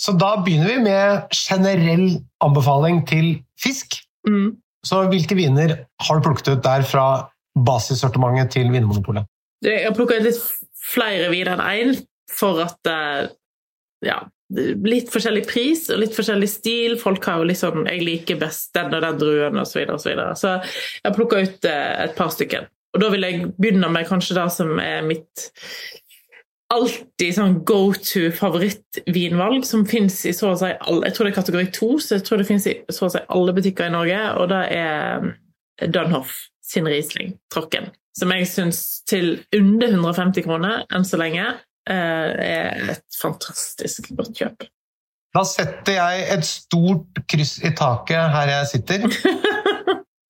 Så 0.00 0.14
da 0.18 0.36
begynner 0.44 0.70
vi 0.70 0.84
med 0.84 1.34
generell 1.34 2.06
anbefaling 2.44 3.02
til 3.08 3.32
fisk. 3.60 3.98
Mm. 4.28 4.54
Så 4.86 5.02
hvilke 5.10 5.36
viner 5.36 5.74
har 6.00 6.16
du 6.16 6.24
plukket 6.24 6.54
ut 6.54 6.64
der 6.64 6.86
fra 6.86 7.06
basissortimentet 7.66 8.54
til 8.54 8.70
Vinmonopolet? 8.72 9.26
Jeg 9.64 9.82
har 9.84 9.96
plukka 9.96 10.16
ut 10.16 10.28
litt 10.28 10.40
flere 10.90 11.28
viner 11.32 11.58
enn 11.58 11.64
én, 11.66 11.98
for 12.30 12.62
at 12.62 12.88
eh, 12.88 13.26
ja, 14.06 14.22
litt 14.50 15.10
forskjellig 15.12 15.44
pris 15.46 15.86
og 15.92 16.00
litt 16.02 16.16
forskjellig 16.16 16.48
stil. 16.50 16.96
Folk 16.98 17.24
har 17.28 17.38
jo 17.42 17.54
sånn 17.54 17.86
'jeg 17.86 18.02
liker 18.02 18.40
best 18.40 18.74
den 18.74 18.94
og 18.94 19.02
den 19.02 19.18
druen', 19.18 19.60
osv. 19.60 19.72
Så, 19.72 19.78
videre, 19.78 19.94
og 19.94 20.00
så, 20.00 20.10
videre. 20.10 20.36
så 20.36 20.50
jeg 21.04 21.14
plukka 21.14 21.42
ut 21.42 21.64
eh, 21.64 22.04
et 22.04 22.16
par 22.16 22.30
stykker. 22.30 22.66
Og 22.94 23.00
da 23.00 23.10
vil 23.10 23.22
jeg 23.22 23.52
begynne 23.54 23.90
med 23.92 24.08
kanskje 24.08 24.34
det 24.34 24.50
som 24.52 24.78
er 24.78 25.02
mitt 25.02 25.50
alltid 26.70 27.34
sånn 27.34 27.64
go 27.66 27.92
to 27.92 28.30
favorittvinvalg, 28.34 29.64
som 29.66 29.86
fins 29.86 30.24
i 30.26 30.32
så 30.32 30.52
å 30.52 30.58
si 30.58 30.70
alle 30.70 31.08
Jeg 31.08 31.14
tror 31.16 31.26
det 31.26 31.32
er 31.32 31.40
kategori 31.40 31.70
to, 31.74 31.98
så 31.98 32.18
jeg 32.18 32.26
tror 32.26 32.38
det 32.38 32.46
fins 32.46 32.66
i 32.66 32.76
så 32.90 33.06
å 33.06 33.10
si 33.10 33.22
alle 33.28 33.54
butikker 33.56 33.86
i 33.86 33.94
Norge, 33.94 34.20
og 34.38 34.50
det 34.52 34.62
er 34.76 35.32
Dunhoff 35.90 36.36
sin 36.62 36.86
Riesling, 36.86 37.34
Trocken. 37.50 37.90
Som 38.18 38.30
jeg 38.34 38.46
syns 38.50 39.02
til 39.08 39.40
under 39.56 39.88
150 39.88 40.46
kroner 40.46 40.84
enn 40.94 41.06
så 41.06 41.18
lenge 41.18 41.46
er 41.94 42.92
et 42.96 43.20
fantastisk 43.20 44.12
godt 44.18 44.34
kjøp. 44.38 44.68
Da 45.30 45.44
setter 45.46 45.94
jeg 45.94 46.24
et 46.34 46.46
stort 46.46 47.20
kryss 47.30 47.60
i 47.62 47.70
taket 47.78 48.32
her 48.34 48.54
jeg 48.56 48.70
sitter. 48.74 49.06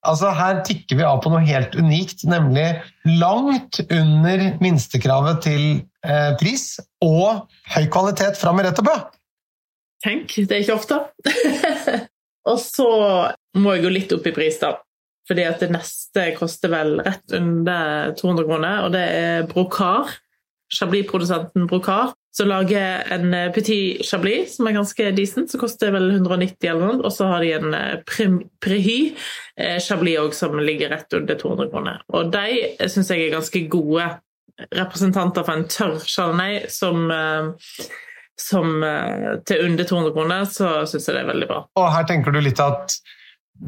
Altså 0.09 0.31
Her 0.33 0.63
tikker 0.65 0.97
vi 0.97 1.05
av 1.05 1.19
på 1.21 1.29
noe 1.33 1.43
helt 1.45 1.75
unikt, 1.77 2.25
nemlig 2.29 2.67
langt 3.21 3.83
under 3.93 4.45
minstekravet 4.63 5.43
til 5.45 5.65
eh, 6.07 6.31
pris 6.41 6.79
og 7.05 7.51
høy 7.75 7.85
kvalitet 7.93 8.41
fra 8.41 8.55
Merete 8.57 8.85
Bø. 8.87 8.95
Tenk, 10.01 10.33
det 10.49 10.57
er 10.57 10.63
ikke 10.65 10.79
ofte. 10.79 11.03
og 12.51 12.57
så 12.63 12.89
må 13.61 13.77
jeg 13.77 13.85
gå 13.85 13.93
litt 13.93 14.17
opp 14.17 14.31
i 14.31 14.35
pris, 14.37 14.57
da. 14.63 14.79
Fordi 15.29 15.45
at 15.47 15.61
det 15.63 15.69
neste 15.75 16.31
koster 16.39 16.73
vel 16.73 16.97
rett 17.05 17.37
under 17.37 18.15
200 18.17 18.49
kroner, 18.49 18.87
og 18.87 18.97
det 18.97 19.05
er 19.05 19.49
Brokar. 19.53 20.17
Chablis-produsenten 20.75 21.67
Brokar 21.71 22.13
som 22.37 22.49
lager 22.49 23.03
en 23.13 23.35
eh, 23.35 23.53
Petit 23.53 24.07
Chablis 24.07 24.57
som 24.57 24.69
er 24.69 24.77
ganske 24.79 25.11
decent, 25.17 25.51
som 25.51 25.61
koster 25.61 25.93
vel 25.95 26.11
190 26.15 26.71
eller 26.71 26.87
noe. 26.87 27.05
Og 27.05 27.15
så 27.15 27.29
har 27.31 27.45
de 27.45 27.53
en 27.57 27.77
eh, 27.77 28.35
Prehy 28.63 28.99
eh, 29.59 29.79
Chablis 29.83 30.21
òg 30.23 30.37
som 30.37 30.59
ligger 30.61 30.95
rett 30.95 31.19
under 31.19 31.39
200 31.39 31.71
kroner. 31.73 32.03
Og 32.15 32.31
de 32.35 32.91
syns 32.91 33.11
jeg 33.11 33.27
er 33.27 33.35
ganske 33.35 33.65
gode 33.73 34.11
representanter 34.77 35.47
for 35.47 35.57
en 35.57 35.69
tørr 35.73 35.97
chardonnay 36.05 36.67
som, 36.69 37.07
som 38.37 38.83
til 39.49 39.63
under 39.65 39.87
200 39.89 40.13
kroner, 40.13 40.43
så 40.45 40.83
syns 40.91 41.09
jeg 41.09 41.17
det 41.17 41.23
er 41.23 41.31
veldig 41.31 41.49
bra. 41.49 41.63
Og 41.81 41.87
her 41.95 42.05
tenker 42.11 42.35
du 42.35 42.43
litt 42.45 42.61
at 42.61 42.99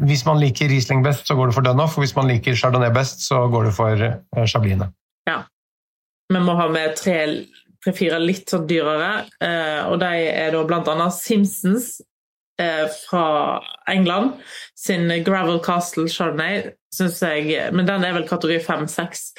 hvis 0.04 0.26
man 0.28 0.36
liker 0.42 0.68
Riesling 0.68 1.00
best, 1.06 1.24
så 1.24 1.38
går 1.38 1.48
det 1.48 1.56
for 1.56 1.64
Dunhoff, 1.64 1.96
og 1.96 2.04
hvis 2.04 2.12
man 2.18 2.28
liker 2.28 2.58
Chardonnay 2.60 2.92
best, 2.92 3.24
så 3.24 3.40
går 3.54 3.70
det 3.70 3.72
for 3.78 4.04
Chablisene. 4.44 4.90
Ja. 5.30 5.38
Vi 6.32 6.40
må 6.42 6.56
ha 6.58 6.68
med 6.72 6.96
tre 6.98 7.18
tre-fire 7.82 8.20
litt 8.22 8.50
sånn 8.52 8.66
dyrere. 8.70 9.26
Eh, 9.42 9.82
og 9.90 9.98
de 10.02 10.10
er 10.30 10.54
da 10.54 10.80
annet 10.94 11.16
Simpsons 11.16 11.96
eh, 12.60 12.86
fra 13.08 13.60
England 13.90 14.36
sin 14.78 15.08
Gravel 15.26 15.60
Castle 15.64 16.08
Chardonnay, 16.10 16.72
syns 16.94 17.20
jeg 17.24 17.72
Men 17.74 17.88
den 17.88 18.04
er 18.04 18.14
vel 18.16 18.28
kategori 18.28 18.60
5-6. 18.62 19.32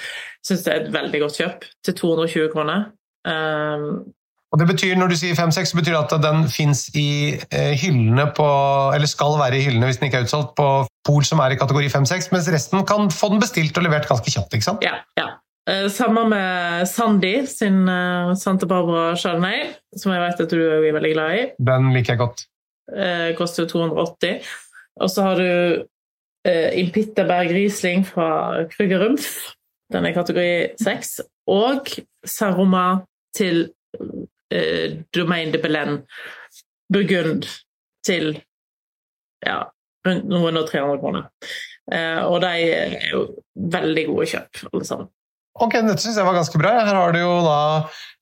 Syns 0.44 0.66
det 0.66 0.74
er 0.74 0.84
et 0.84 0.92
veldig 0.94 1.24
godt 1.24 1.40
kjøp 1.40 1.72
til 1.86 1.96
220 2.02 2.52
kroner. 2.52 2.92
Um, 3.24 4.12
og 4.52 4.60
det 4.60 4.68
betyr, 4.68 4.98
Når 5.00 5.14
du 5.14 5.16
sier 5.16 5.38
5-6, 5.38 5.72
betyr 5.78 5.94
det 5.96 6.02
at 6.02 6.26
den 6.26 6.44
fins 6.52 6.90
i 7.00 7.40
hyllene 7.80 8.26
på 8.36 8.48
Eller 8.94 9.08
skal 9.08 9.38
være 9.40 9.56
i 9.56 9.64
hyllene 9.64 9.88
hvis 9.88 10.02
den 10.02 10.10
ikke 10.10 10.20
er 10.20 10.28
utsolgt, 10.28 10.52
på 10.60 10.68
Pol 11.08 11.24
som 11.26 11.40
er 11.42 11.56
i 11.56 11.60
kategori 11.60 11.88
5-6, 11.90 12.30
mens 12.36 12.52
resten 12.52 12.84
kan 12.88 13.08
få 13.12 13.32
den 13.32 13.42
bestilt 13.42 13.80
og 13.80 13.88
levert 13.88 14.10
ganske 14.12 14.36
kjapt? 14.36 14.54
ikke 14.54 14.68
sant? 14.68 14.84
Ja, 14.86 15.00
ja. 15.18 15.32
Eh, 15.70 15.88
samme 15.90 16.28
med 16.28 16.88
Sandy 16.90 17.46
sin 17.48 17.90
uh, 17.90 18.36
Santa 18.36 18.66
Barbara 18.66 19.16
Chardonnay, 19.16 19.70
som 19.96 20.12
jeg 20.12 20.24
vet 20.26 20.42
at 20.44 20.52
du 20.52 20.60
er 20.60 20.92
veldig 20.92 21.12
glad 21.14 21.38
i. 21.38 21.46
Den 21.64 21.88
liker 21.96 22.14
jeg 22.14 22.20
godt. 22.20 22.44
Uh, 22.92 23.32
koster 23.38 23.70
280. 23.72 24.50
Og 25.00 25.12
så 25.12 25.28
har 25.30 25.40
du 25.40 25.84
uh, 26.50 26.70
Impitterberg 26.80 27.54
Riesling 27.56 28.04
fra 28.08 28.66
Krüger 28.74 29.06
Rumpf. 29.06 29.56
Den 29.94 30.10
er 30.10 30.16
kategori 30.18 30.76
6. 30.84 31.16
Og 31.48 31.88
Saroma 32.28 33.06
til 33.38 33.70
uh, 34.02 35.00
Domaine 35.16 35.56
de 35.56 35.64
Belen 35.64 36.02
Burgund 36.92 37.48
til 38.04 38.34
ja, 39.48 39.62
rundt 40.04 40.28
noen 40.28 40.60
og 40.60 40.68
300 40.68 41.00
kroner. 41.00 41.30
og 42.28 42.42
de 42.44 42.52
er 42.76 43.08
jo 43.12 43.22
veldig 43.56 44.04
gode 44.08 44.28
kjøp, 44.28 44.60
alle 44.74 44.86
sammen. 44.88 45.08
Ok, 45.62 45.76
Dette 45.86 46.02
syns 46.02 46.16
jeg 46.18 46.26
var 46.26 46.34
ganske 46.34 46.58
bra. 46.58 46.72
Her 46.82 46.98
har 46.98 47.12
du 47.14 47.20
jo 47.22 47.34
da 47.46 47.58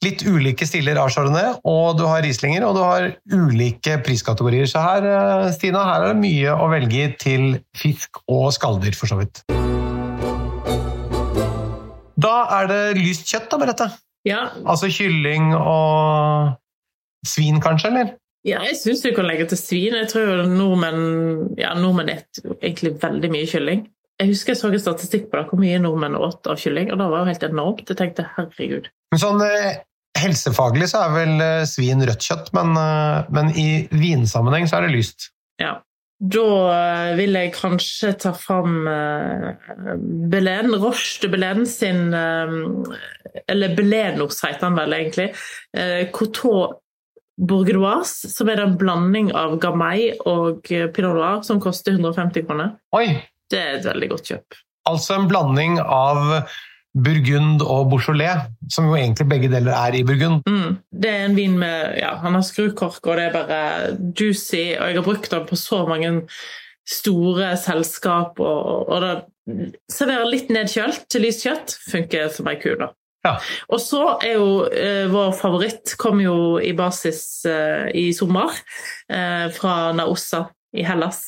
litt 0.04 0.24
ulike 0.28 0.66
stiller 0.68 0.98
av 1.00 1.14
chardonnay, 1.14 1.54
og 1.64 1.96
du 1.96 2.04
har 2.10 2.26
rieslinger, 2.26 2.66
og 2.68 2.76
du 2.76 2.82
har 2.84 3.06
ulike 3.32 3.96
priskategorier. 4.04 4.68
Så 4.68 4.82
her 4.84 5.08
eh, 5.08 5.48
Stina, 5.56 5.86
her 5.88 6.04
er 6.04 6.12
det 6.12 6.20
mye 6.20 6.52
å 6.52 6.68
velge 6.74 7.06
til 7.22 7.54
fisk 7.78 8.20
og 8.28 8.50
skalldyr, 8.58 8.98
for 9.00 9.08
så 9.08 9.22
vidt. 9.22 9.46
Da 12.22 12.36
er 12.60 12.68
det 12.68 12.82
lyst 13.00 13.32
kjøtt, 13.32 13.48
da, 13.54 13.62
Merete? 13.62 13.88
Ja. 14.28 14.42
Altså 14.68 14.92
kylling 14.92 15.54
og 15.56 16.52
svin, 17.24 17.64
kanskje? 17.64 17.94
eller? 17.94 18.12
Ja, 18.44 18.60
jeg 18.66 18.76
syns 18.82 19.06
du 19.06 19.14
kan 19.16 19.30
legge 19.30 19.48
til 19.54 19.60
svin. 19.62 19.96
Jeg 20.02 20.12
tror 20.12 20.44
nordmenn 20.50 21.56
ja, 21.62 21.72
nordmenn 21.78 22.12
spiser 22.26 22.58
egentlig 22.60 22.96
veldig 23.02 23.32
mye 23.38 23.50
kylling. 23.50 23.84
Jeg 24.22 24.30
husker 24.30 24.54
jeg 24.54 24.60
så 24.60 24.70
en 24.70 24.82
statistikk 24.82 25.30
på 25.32 25.40
det, 25.40 25.48
hvor 25.50 25.60
mye 25.62 25.80
nordmenn 25.82 26.18
åt 26.20 26.46
av 26.50 26.60
kylling, 26.62 26.92
og 26.94 27.00
det 27.02 27.08
var 27.10 27.24
jo 27.24 27.30
helt 27.32 27.46
enormt. 27.48 27.88
Jeg 27.90 27.98
tenkte 27.98 28.28
herregud. 28.36 28.90
Men 29.14 29.22
sånn 29.22 29.42
eh, 29.46 29.80
Helsefaglig 30.22 30.92
så 30.92 31.06
er 31.08 31.16
vel 31.16 31.42
eh, 31.42 31.62
svin 31.70 32.04
rødt 32.06 32.28
kjøtt, 32.28 32.52
men, 32.54 32.76
eh, 32.78 33.32
men, 33.34 33.50
i 33.58 33.88
vinsammenheng 33.90 34.70
så 34.70 34.78
er 34.78 34.86
det 34.86 35.00
lyst. 35.00 35.32
Ja. 35.62 35.80
Da 36.22 36.44
vil 37.18 37.34
jeg 37.34 37.50
kanskje 37.56 38.12
ta 38.22 38.30
fram 38.38 38.84
Belen, 40.30 40.76
Roche 40.78 41.24
de 41.24 41.32
Belen 41.34 41.64
sin 41.66 42.14
Eller 42.14 43.74
Belenos 43.74 44.44
heter 44.46 44.68
han 44.68 44.78
vel 44.78 44.94
egentlig. 45.00 45.32
Coteau 46.14 46.76
Bourgeois, 47.42 48.14
som 48.36 48.54
er 48.54 48.62
en 48.62 48.78
blanding 48.78 49.34
av 49.34 49.58
Gamay 49.66 50.12
og 50.30 50.62
Pinot 50.70 51.18
Noir, 51.18 51.42
som 51.42 51.64
koster 51.64 51.98
150 51.98 52.46
kroner. 52.46 52.76
Oi! 52.94 53.08
Det 53.52 53.60
er 53.62 53.80
et 53.80 53.88
veldig 53.88 54.12
godt 54.16 54.34
kjøp. 54.34 54.60
Altså 54.90 55.18
en 55.18 55.28
blanding 55.30 55.80
av 55.84 56.48
Burgund 56.92 57.62
og 57.64 57.88
Beaujolais, 57.92 58.50
som 58.72 58.90
jo 58.90 58.98
egentlig 58.98 59.28
begge 59.32 59.50
deler 59.52 59.76
er 59.78 59.96
i 59.96 60.04
Burgund. 60.08 60.42
Mm. 60.50 60.80
Det 60.92 61.12
er 61.12 61.28
en 61.28 61.38
vin 61.38 61.54
med 61.60 62.00
ja, 62.02 62.16
Han 62.20 62.36
har 62.36 62.44
skrukork, 62.44 63.00
og 63.06 63.20
det 63.20 63.30
er 63.30 63.36
bare 63.36 63.60
juicy. 64.18 64.74
Og 64.76 64.90
jeg 64.90 64.98
har 65.00 65.06
brukt 65.06 65.32
den 65.32 65.46
på 65.48 65.60
så 65.60 65.86
mange 65.88 66.12
store 66.88 67.54
selskap, 67.62 68.40
og, 68.40 68.90
og 68.90 69.06
det 69.06 69.14
serverer 69.92 70.28
litt 70.28 70.52
nedkjølt 70.52 71.06
til 71.12 71.24
lyst 71.24 71.46
kjøtt. 71.48 71.78
Funker 71.92 72.28
som 72.34 72.50
ei 72.52 72.58
kule. 72.60 72.92
Ja. 73.22 73.36
Og 73.70 73.78
så 73.82 74.02
er 74.26 74.40
jo 74.40 74.48
eh, 74.66 75.06
vår 75.12 75.36
favoritt 75.38 75.94
kom 76.02 76.24
jo 76.24 76.58
i 76.58 76.74
basis 76.78 77.46
eh, 77.46 77.88
i 77.94 78.08
sommer, 78.18 78.56
eh, 79.14 79.46
fra 79.54 79.94
Naossa 79.96 80.48
i 80.74 80.84
Hellas. 80.88 81.22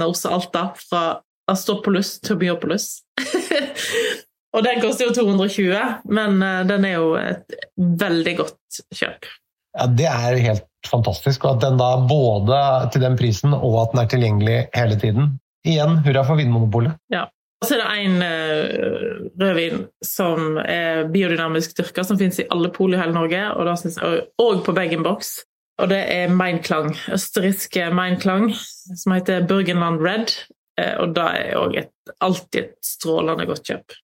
Naossa 0.00 0.34
Alta 0.36 0.66
fra 0.78 1.04
Astopoulos 1.50 2.18
Biopolus. 2.40 2.88
og 4.54 4.64
den 4.66 4.80
koster 4.82 5.08
jo 5.08 5.14
220, 5.18 5.76
men 6.12 6.42
eh, 6.46 6.62
den 6.70 6.88
er 6.88 6.96
jo 6.96 7.12
et 7.20 7.60
veldig 7.76 8.36
godt 8.44 8.82
kjøp. 8.94 9.28
Ja, 9.78 9.86
Det 9.86 10.08
er 10.10 10.40
helt 10.42 10.66
fantastisk. 10.88 11.44
Og 11.44 11.58
at 11.58 11.66
den 11.66 11.78
da 11.80 11.92
både 12.08 12.62
til 12.94 13.04
den 13.04 13.18
prisen 13.18 13.54
og 13.54 13.82
at 13.84 13.92
den 13.92 14.02
er 14.02 14.08
tilgjengelig 14.14 14.56
hele 14.74 14.96
tiden. 15.00 15.36
Igjen, 15.66 16.00
hurra 16.06 16.24
for 16.24 16.40
Vinmonopolet. 16.40 16.96
Ja. 17.12 17.28
Og 17.60 17.68
så 17.68 17.76
er 17.76 17.82
det 17.82 18.04
en 18.06 18.22
uh, 18.24 19.26
rødvin 19.42 19.82
som 20.04 20.56
er 20.62 21.04
biodynamisk 21.12 21.74
dyrka, 21.76 22.06
som 22.08 22.16
finnes 22.16 22.40
i 22.40 22.48
alle 22.48 22.70
pol 22.72 22.96
i 22.96 23.00
hele 23.00 23.12
Norge, 23.12 23.42
og, 23.52 23.66
da 23.68 23.74
synes 23.76 23.98
jeg, 24.00 24.22
og 24.40 24.62
på 24.64 24.72
bag-in-box. 24.72 25.34
Og 25.80 25.90
det 25.92 26.00
er 26.12 26.32
Meinklang, 26.32 26.94
østerrikske 27.12 27.90
Meinklang, 27.96 28.50
som 28.56 29.12
heter 29.12 29.44
Burgenland 29.48 30.00
Red. 30.04 30.32
Uh, 30.80 30.94
og 31.04 31.16
da 31.16 31.26
er 31.36 31.58
òg 31.60 31.76
alltid 32.24 32.62
et 32.62 32.78
strålende 32.84 33.46
godt 33.48 33.66
kjøp. 33.68 33.98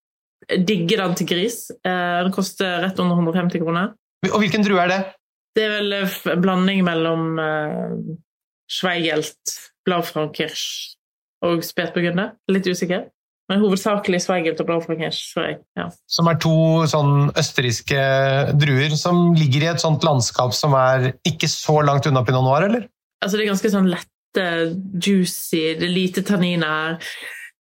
Jeg 0.47 0.67
digger 0.69 1.03
den 1.03 1.17
til 1.19 1.31
gris. 1.31 1.63
Uh, 1.81 2.27
den 2.27 2.35
koster 2.37 2.83
rett 2.85 3.01
under 3.03 3.17
150 3.17 3.65
kroner. 3.65 3.95
Og 4.29 4.39
hvilken 4.43 4.67
drue 4.67 4.83
er 4.83 4.93
det? 4.93 5.01
Det 5.57 5.65
er 5.65 5.75
vel 5.79 5.97
en 5.97 6.43
blanding 6.45 6.83
mellom 6.85 7.39
Schweigelt, 8.69 9.55
Blaufrankirsch 9.87 10.97
og 11.47 11.63
Spetburgunder. 11.65 12.35
Litt 12.53 12.69
usikker. 12.69 13.07
Men 13.47 13.63
hovedsakelig 13.63 14.25
Sveigelt 14.25 14.61
og 14.63 14.67
Blaufrankirsch. 14.69 15.37
Ja. 15.79 15.87
Som 16.11 16.31
er 16.31 16.39
to 16.43 16.57
sånn 16.91 17.31
østerrikske 17.39 18.01
druer 18.59 18.97
som 18.99 19.31
ligger 19.39 19.67
i 19.67 19.71
et 19.71 19.83
sånt 19.83 20.07
landskap 20.07 20.55
som 20.57 20.75
er 20.79 21.13
ikke 21.29 21.51
så 21.51 21.79
langt 21.87 22.09
unna 22.11 22.25
pinot 22.27 22.47
noir, 22.47 22.67
eller? 22.67 22.89
Altså, 23.23 23.39
det 23.39 23.47
er 23.47 23.53
ganske 23.53 23.73
sånn 23.73 23.93
lette, 24.37 24.77
juicy, 25.01 25.75
det 25.79 25.87
er 25.87 25.95
lite 25.95 26.23
tanniner. 26.27 26.99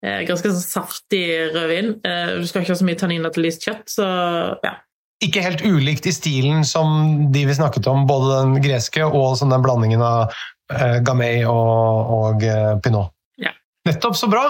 Eh, 0.06 0.24
ganske 0.28 0.52
sånn 0.52 0.64
saftig 0.64 1.26
rødvin. 1.54 1.96
Eh, 2.06 2.36
du 2.42 2.48
skal 2.48 2.64
ikke 2.64 2.76
ha 2.76 2.80
så 2.80 2.88
mye 2.88 3.00
tanniner 3.00 3.34
til 3.34 3.48
lyst 3.48 3.66
kjøtt, 3.66 3.88
så 3.90 4.06
ja. 4.64 4.76
Ikke 5.24 5.42
helt 5.42 5.64
ulikt 5.64 6.06
i 6.06 6.14
stilen 6.14 6.66
som 6.68 7.32
de 7.32 7.46
vi 7.48 7.56
snakket 7.56 7.88
om, 7.88 8.04
både 8.06 8.42
den 8.44 8.60
greske 8.62 9.06
og 9.06 9.40
den 9.40 9.64
blandingen 9.64 10.04
av 10.04 10.34
eh, 10.74 11.00
gamay 11.06 11.46
og, 11.48 12.12
og 12.20 12.46
Pinot. 12.84 12.84
pinot. 12.84 13.12
Nettopp, 13.86 14.16
så 14.18 14.26
bra! 14.26 14.46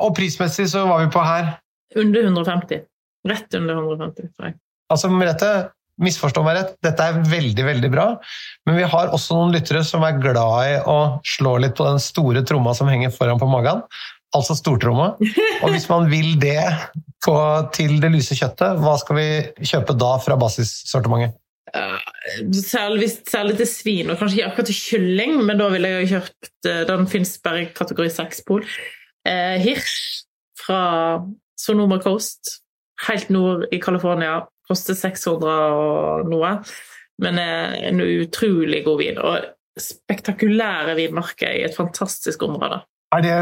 Og 0.00 0.14
prismessig 0.16 0.70
så 0.72 0.86
var 0.88 1.02
vi 1.02 1.10
på 1.12 1.20
her? 1.20 1.50
Under 2.00 2.22
150. 2.30 2.86
Rett 3.28 3.56
under 3.58 3.76
150, 3.76 4.30
tror 4.32 4.46
jeg. 4.48 4.54
Altså, 4.88 5.10
Merete, 5.12 5.50
misforstå 6.02 6.44
meg 6.46 6.58
rett, 6.58 6.76
dette 6.84 7.08
er 7.08 7.18
veldig, 7.26 7.64
veldig 7.66 7.90
bra, 7.92 8.06
men 8.68 8.78
vi 8.78 8.86
har 8.92 9.10
også 9.14 9.38
noen 9.38 9.54
lyttere 9.56 9.82
som 9.86 10.04
er 10.06 10.20
glad 10.22 10.70
i 10.70 10.76
å 10.86 10.98
slå 11.26 11.56
litt 11.62 11.76
på 11.78 11.88
den 11.88 12.00
store 12.02 12.44
tromma 12.46 12.74
som 12.76 12.90
henger 12.90 13.14
foran 13.14 13.40
på 13.40 13.50
magen, 13.50 13.82
altså 14.36 14.56
stortromma. 14.58 15.10
Og 15.62 15.68
hvis 15.72 15.88
man 15.90 16.08
vil 16.10 16.36
det 16.40 16.62
på, 17.24 17.34
til 17.74 17.98
det 18.02 18.12
lyse 18.14 18.36
kjøttet, 18.38 18.80
hva 18.82 18.94
skal 19.00 19.18
vi 19.18 19.28
kjøpe 19.66 19.96
da 19.98 20.14
fra 20.22 20.38
basissortimentet? 20.40 21.36
særlig, 22.64 23.10
særlig, 23.28 23.56
til 23.56 23.66
svin, 23.66 24.10
og 24.10 24.18
kanskje 24.18 24.38
ikke 24.38 24.50
akkurat 24.50 24.66
til 24.66 24.78
kylling, 24.80 25.34
men 25.44 25.58
da 25.60 25.68
ville 25.68 25.88
jeg 25.88 26.08
kjøpt 26.08 26.68
eh, 26.70 26.86
Den 26.88 27.06
fins 27.06 27.38
bare 27.44 27.62
i 27.62 27.68
kategori 27.74 28.08
6-pol. 28.08 28.64
Eh, 29.28 29.56
Hirsch 29.60 30.24
fra 30.66 31.20
Sonoma 31.60 31.98
Coast, 32.02 32.62
helt 33.08 33.30
nord 33.30 33.66
i 33.72 33.80
California. 33.80 34.40
Koster 34.68 34.96
600 34.98 35.54
og 35.78 36.28
noe, 36.28 36.58
men 37.24 37.40
er 37.40 37.78
en 37.88 38.02
utrolig 38.04 38.82
god 38.86 39.00
vin. 39.00 39.18
Og 39.22 39.48
spektakulære 39.78 40.96
vinmarker 40.98 41.56
i 41.56 41.64
et 41.66 41.76
fantastisk 41.76 42.42
område. 42.46 42.82
Er 43.14 43.24
det 43.24 43.36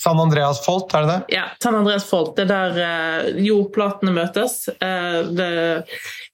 San 0.00 0.20
Andreas 0.20 0.62
Folt, 0.64 0.94
er 0.94 1.04
det 1.04 1.10
det? 1.12 1.34
Ja, 1.34 1.42
San 1.62 1.74
Andreas 1.76 2.06
Folt. 2.08 2.32
Det 2.38 2.46
er 2.46 2.52
der 2.52 2.78
eh, 2.84 3.40
jordplatene 3.44 4.14
møtes. 4.16 4.62
Eh, 4.72 5.18
det, 5.36 5.48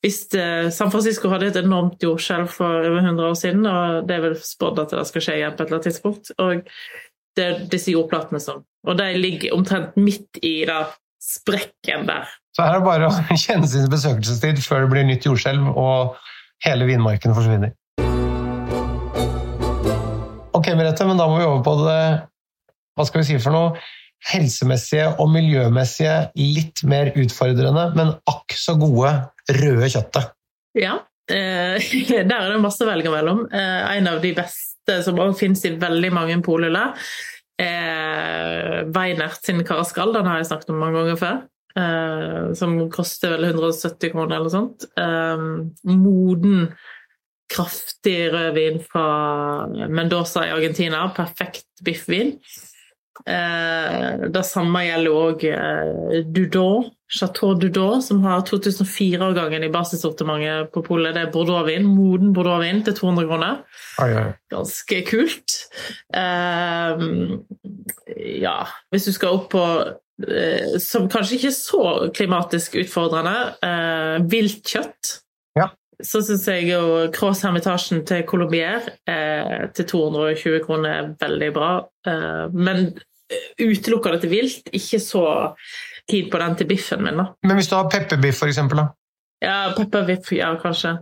hvis 0.05 0.21
eh, 0.39 0.69
San 0.75 0.93
Francisco 0.95 1.33
hadde 1.33 1.49
et 1.51 1.59
enormt 1.65 2.03
jordskjelv 2.03 2.53
for 2.53 2.87
over 2.87 3.01
100 3.01 3.27
år 3.27 3.35
siden, 3.41 3.67
og 3.67 4.07
det 4.07 4.19
er 4.19 4.25
vel 4.29 4.39
spådd 4.39 4.85
at 4.85 4.95
det 4.95 5.03
skal 5.11 5.27
skje 5.27 5.39
igjen 5.41 5.57
på 5.57 5.65
et 5.65 5.67
eller 5.67 5.81
annet 5.81 5.89
tidspunkt. 5.91 6.31
Og 6.39 6.71
det 7.37 7.47
er 7.49 7.67
disse 7.73 7.93
jordplatene 7.93 8.41
som 8.41 8.63
Og 8.87 8.95
de 9.01 9.11
ligger 9.19 9.57
omtrent 9.57 9.97
midt 9.99 10.39
i 10.47 10.61
da, 10.69 10.85
sprekken 11.19 12.07
der. 12.07 12.31
Så 12.57 12.65
her 12.65 12.73
er 12.73 12.81
det 12.81 12.87
bare 12.89 13.09
å 13.11 13.37
kjenne 13.45 13.69
sin 13.69 13.91
besøkelsestid 13.93 14.63
før 14.65 14.87
det 14.87 14.93
blir 14.95 15.05
nytt 15.05 15.27
jordskjelv 15.29 15.75
og 15.77 16.17
hele 16.65 16.87
vinmarken 16.89 17.37
forsvinner. 17.37 17.75
Ok, 20.57 20.71
Merete, 20.73 21.05
men 21.05 21.21
da 21.21 21.27
må 21.29 21.37
vi 21.37 21.45
over 21.45 21.61
på 21.67 21.75
det 21.83 22.01
hva 22.97 23.05
skal 23.05 23.21
vi 23.21 23.27
si 23.29 23.37
for 23.45 23.53
noe, 23.53 23.83
helsemessige 24.31 25.11
og 25.21 25.29
miljømessige 25.35 26.15
litt 26.41 26.81
mer 26.89 27.11
utfordrende, 27.13 27.91
men 27.99 28.15
akk 28.33 28.55
så 28.57 28.73
gode 28.81 29.11
røde 29.53 29.91
kjøttet. 29.93 30.33
Ja, 30.81 30.95
eh, 31.29 31.77
der 32.31 32.39
er 32.39 32.55
det 32.55 32.63
masse 32.65 32.87
å 32.87 32.89
velge 32.89 33.13
mellom. 33.13 33.45
Eh, 33.53 33.83
en 33.99 34.09
av 34.09 34.23
de 34.25 34.33
beste 34.39 34.97
som 35.05 35.21
også 35.21 35.43
finnes 35.43 35.67
i 35.69 35.75
veldig 35.77 36.13
mange 36.17 36.39
polhyller, 36.47 36.97
er 37.61 38.89
Weinert 38.97 39.45
sin 39.45 39.61
Karascal. 39.65 40.17
Den 40.17 40.29
har 40.29 40.41
jeg 40.41 40.49
snakket 40.49 40.73
om 40.73 40.81
mange 40.81 41.03
ganger 41.03 41.21
før. 41.21 41.37
Eh, 41.77 42.53
som 42.57 42.79
koster 42.91 43.35
vel 43.35 43.51
170 43.51 44.13
kroner 44.13 44.37
eller 44.39 44.49
noe 44.49 44.55
sånt. 44.55 44.87
Eh, 44.97 45.43
moden 45.93 46.71
kraftig 47.53 48.33
rødvin 48.33 48.81
fra 48.83 49.67
Mendoza 49.89 50.47
i 50.47 50.55
Argentina. 50.55 51.09
Perfekt 51.17 51.67
biffvin. 51.85 52.33
Eh, 53.25 54.27
det 54.29 54.43
samme 54.45 54.83
gjelder 54.85 55.15
òg 55.17 55.45
eh, 55.49 56.25
Dudon, 56.37 56.91
Chateau 57.09 57.55
Dudon, 57.57 58.03
som 58.05 58.21
har 58.27 58.45
2004-årgangen 58.49 59.65
i 59.65 59.71
basissortimentet 59.73 60.73
på 60.75 60.83
polet. 60.85 61.15
Det 61.17 61.23
er 61.25 61.33
bordeauxvin, 61.33 61.87
moden 61.89 62.35
bordeauxvin 62.37 62.83
til 62.89 62.99
200 62.99 63.29
kroner. 63.31 63.63
Ai, 64.05 64.11
ai. 64.21 64.27
Ganske 64.53 65.01
kult. 65.09 65.61
Eh, 66.13 67.07
ja, 68.43 68.59
hvis 68.93 69.09
du 69.09 69.15
skal 69.17 69.39
opp 69.39 69.49
på 69.55 69.65
Som 70.81 71.11
kanskje 71.13 71.37
ikke 71.37 71.51
er 71.51 71.57
så 71.57 71.83
klimatisk 72.17 72.79
utfordrende, 72.81 73.35
eh, 73.67 74.15
viltkjøtt. 74.33 75.11
Ja. 75.59 75.69
Så 76.01 76.23
syns 76.25 76.47
jeg 76.49 76.71
jo 76.71 77.09
Cross 77.13 77.43
Hermitasjen 77.45 78.05
til 78.09 78.25
Colombier 78.29 78.85
eh, 79.09 79.67
til 79.77 79.89
220 79.93 80.63
kroner 80.65 80.91
er 80.93 81.13
veldig 81.21 81.51
bra. 81.57 81.71
Eh, 82.09 82.57
men 82.57 82.89
utelukker 83.61 84.17
det 84.17 84.23
til 84.25 84.33
vilt, 84.33 84.73
ikke 84.77 85.01
så 85.03 85.27
keen 86.09 86.31
på 86.31 86.41
den 86.41 86.57
til 86.57 86.71
biffen 86.71 87.03
min. 87.05 87.19
da. 87.21 87.31
Men 87.45 87.59
hvis 87.59 87.69
du 87.69 87.77
har 87.77 87.91
pepperbiff, 87.91 88.41
for 88.41 88.49
eksempel? 88.53 88.85
da? 88.85 88.89
Ja, 89.45 89.59
pepperbiff, 89.77 90.33
ja, 90.33 90.55
kanskje. 90.61 90.97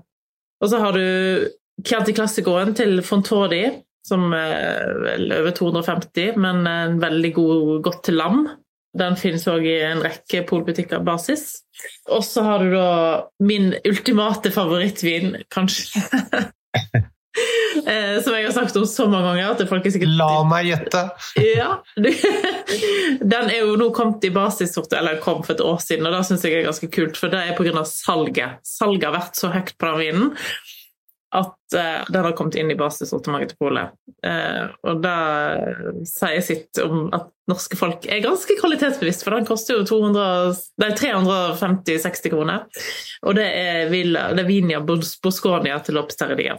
Og 0.62 0.70
så 0.70 0.80
har 0.80 0.96
du 0.96 1.50
Chianti 1.84 2.14
Classicoen 2.16 2.74
til 2.74 3.02
Fontordi, 3.04 3.64
som 4.06 4.32
er 4.36 4.94
vel 5.04 5.32
over 5.38 5.54
250, 5.56 6.38
men 6.40 6.66
en 6.68 7.00
veldig 7.02 7.32
god, 7.36 7.82
godt 7.84 8.02
til 8.08 8.18
lam. 8.20 8.44
Den 8.94 9.16
finnes 9.18 9.46
òg 9.50 9.64
i 9.66 9.78
en 9.82 10.02
rekke 10.04 10.44
polbutikker 10.48 11.02
basis. 11.04 11.64
Og 12.14 12.22
så 12.26 12.44
har 12.46 12.62
du 12.62 12.74
da 12.76 12.90
min 13.42 13.72
ultimate 13.84 14.54
favorittvin, 14.54 15.42
kanskje. 15.54 16.04
Eh, 17.74 18.20
som 18.22 18.30
jeg 18.36 18.44
har 18.46 18.52
sagt 18.54 18.76
om 18.78 18.84
så 18.86 19.08
mange 19.10 19.26
ganger. 19.26 19.48
at 19.50 19.68
folk 19.68 19.86
er 19.86 19.90
sikkert... 19.90 20.12
La 20.14 20.44
meg 20.46 20.68
gjette! 20.68 21.00
ja. 21.42 21.80
Den 23.32 23.50
er 23.50 23.64
jo 23.64 23.74
nå 23.80 23.88
kommet 23.96 24.22
i 24.24 24.30
basissorte, 24.34 25.00
eller 25.00 25.18
kom 25.22 25.42
for 25.42 25.56
et 25.56 25.64
år 25.64 25.82
siden, 25.82 26.06
og 26.06 26.14
det 26.14 26.22
syns 26.28 26.46
jeg 26.46 26.60
er 26.60 26.68
ganske 26.68 26.88
kult. 26.94 27.18
For 27.18 27.34
det 27.34 27.42
er 27.42 27.58
pga. 27.58 27.82
salget. 27.90 28.62
Salget 28.62 29.08
har 29.08 29.16
vært 29.18 29.40
så 29.40 29.50
høyt 29.50 29.74
på 29.74 29.90
den 29.90 30.00
vinen 30.04 30.30
at 31.34 31.76
uh, 31.76 32.04
den 32.08 32.26
har 32.26 32.34
kommet 32.38 32.56
inn 32.60 32.70
i 32.70 32.76
basissortimentet 32.78 33.54
til 33.54 33.60
polet. 33.64 33.94
Uh, 34.26 34.70
og 34.86 35.00
det 35.04 35.14
sier 36.08 36.44
sitt 36.44 36.80
om 36.82 37.08
at 37.14 37.30
norske 37.50 37.76
folk 37.78 38.06
er 38.08 38.22
ganske 38.24 38.56
kvalitetsbevisst, 38.60 39.24
for 39.26 39.36
den 39.36 39.48
koster 39.48 39.80
jo 39.80 39.84
350-60 40.78 42.30
kroner. 42.32 42.64
Og 43.26 43.36
det 43.38 43.48
er, 43.48 43.90
Villa, 43.92 44.30
det 44.36 44.44
er 44.44 44.48
Vinia 44.48 44.80
Bosconia 44.84 45.80
til 45.84 45.98
Lobsteredia. 45.98 46.56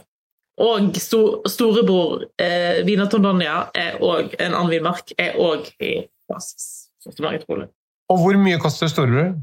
Og 0.62 0.94
sto, 0.96 1.42
storebror 1.48 2.22
eh, 2.40 2.78
Vina 2.86 3.04
Tondonia 3.12 3.66
er 3.76 3.98
òg 4.00 4.32
en 4.38 4.54
annen 4.54 4.70
vinmark, 4.72 5.12
er 5.20 5.36
òg 5.36 5.68
i 5.84 5.98
basissortimentet. 6.30 7.74
Og 8.08 8.22
hvor 8.22 8.38
mye 8.40 8.60
koster 8.62 8.88
storebror? 8.88 9.34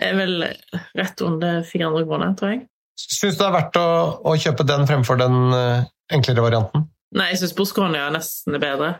Vel 0.00 0.42
rett 0.96 1.22
under 1.22 1.62
400 1.68 2.08
kroner, 2.08 2.34
tror 2.38 2.54
jeg. 2.54 2.64
Syns 3.00 3.38
du 3.38 3.42
det 3.42 3.46
er 3.48 3.54
verdt 3.54 3.78
å, 3.80 3.90
å 4.26 4.34
kjøpe 4.40 4.66
den 4.68 4.88
fremfor 4.88 5.20
den 5.20 5.38
uh, 5.54 5.86
enklere 6.12 6.44
varianten? 6.44 6.88
Nei, 7.16 7.30
jeg 7.32 7.40
syns 7.42 7.56
Bosconia 7.58 8.10
nesten 8.14 8.58
er 8.58 8.62
bedre. 8.62 8.90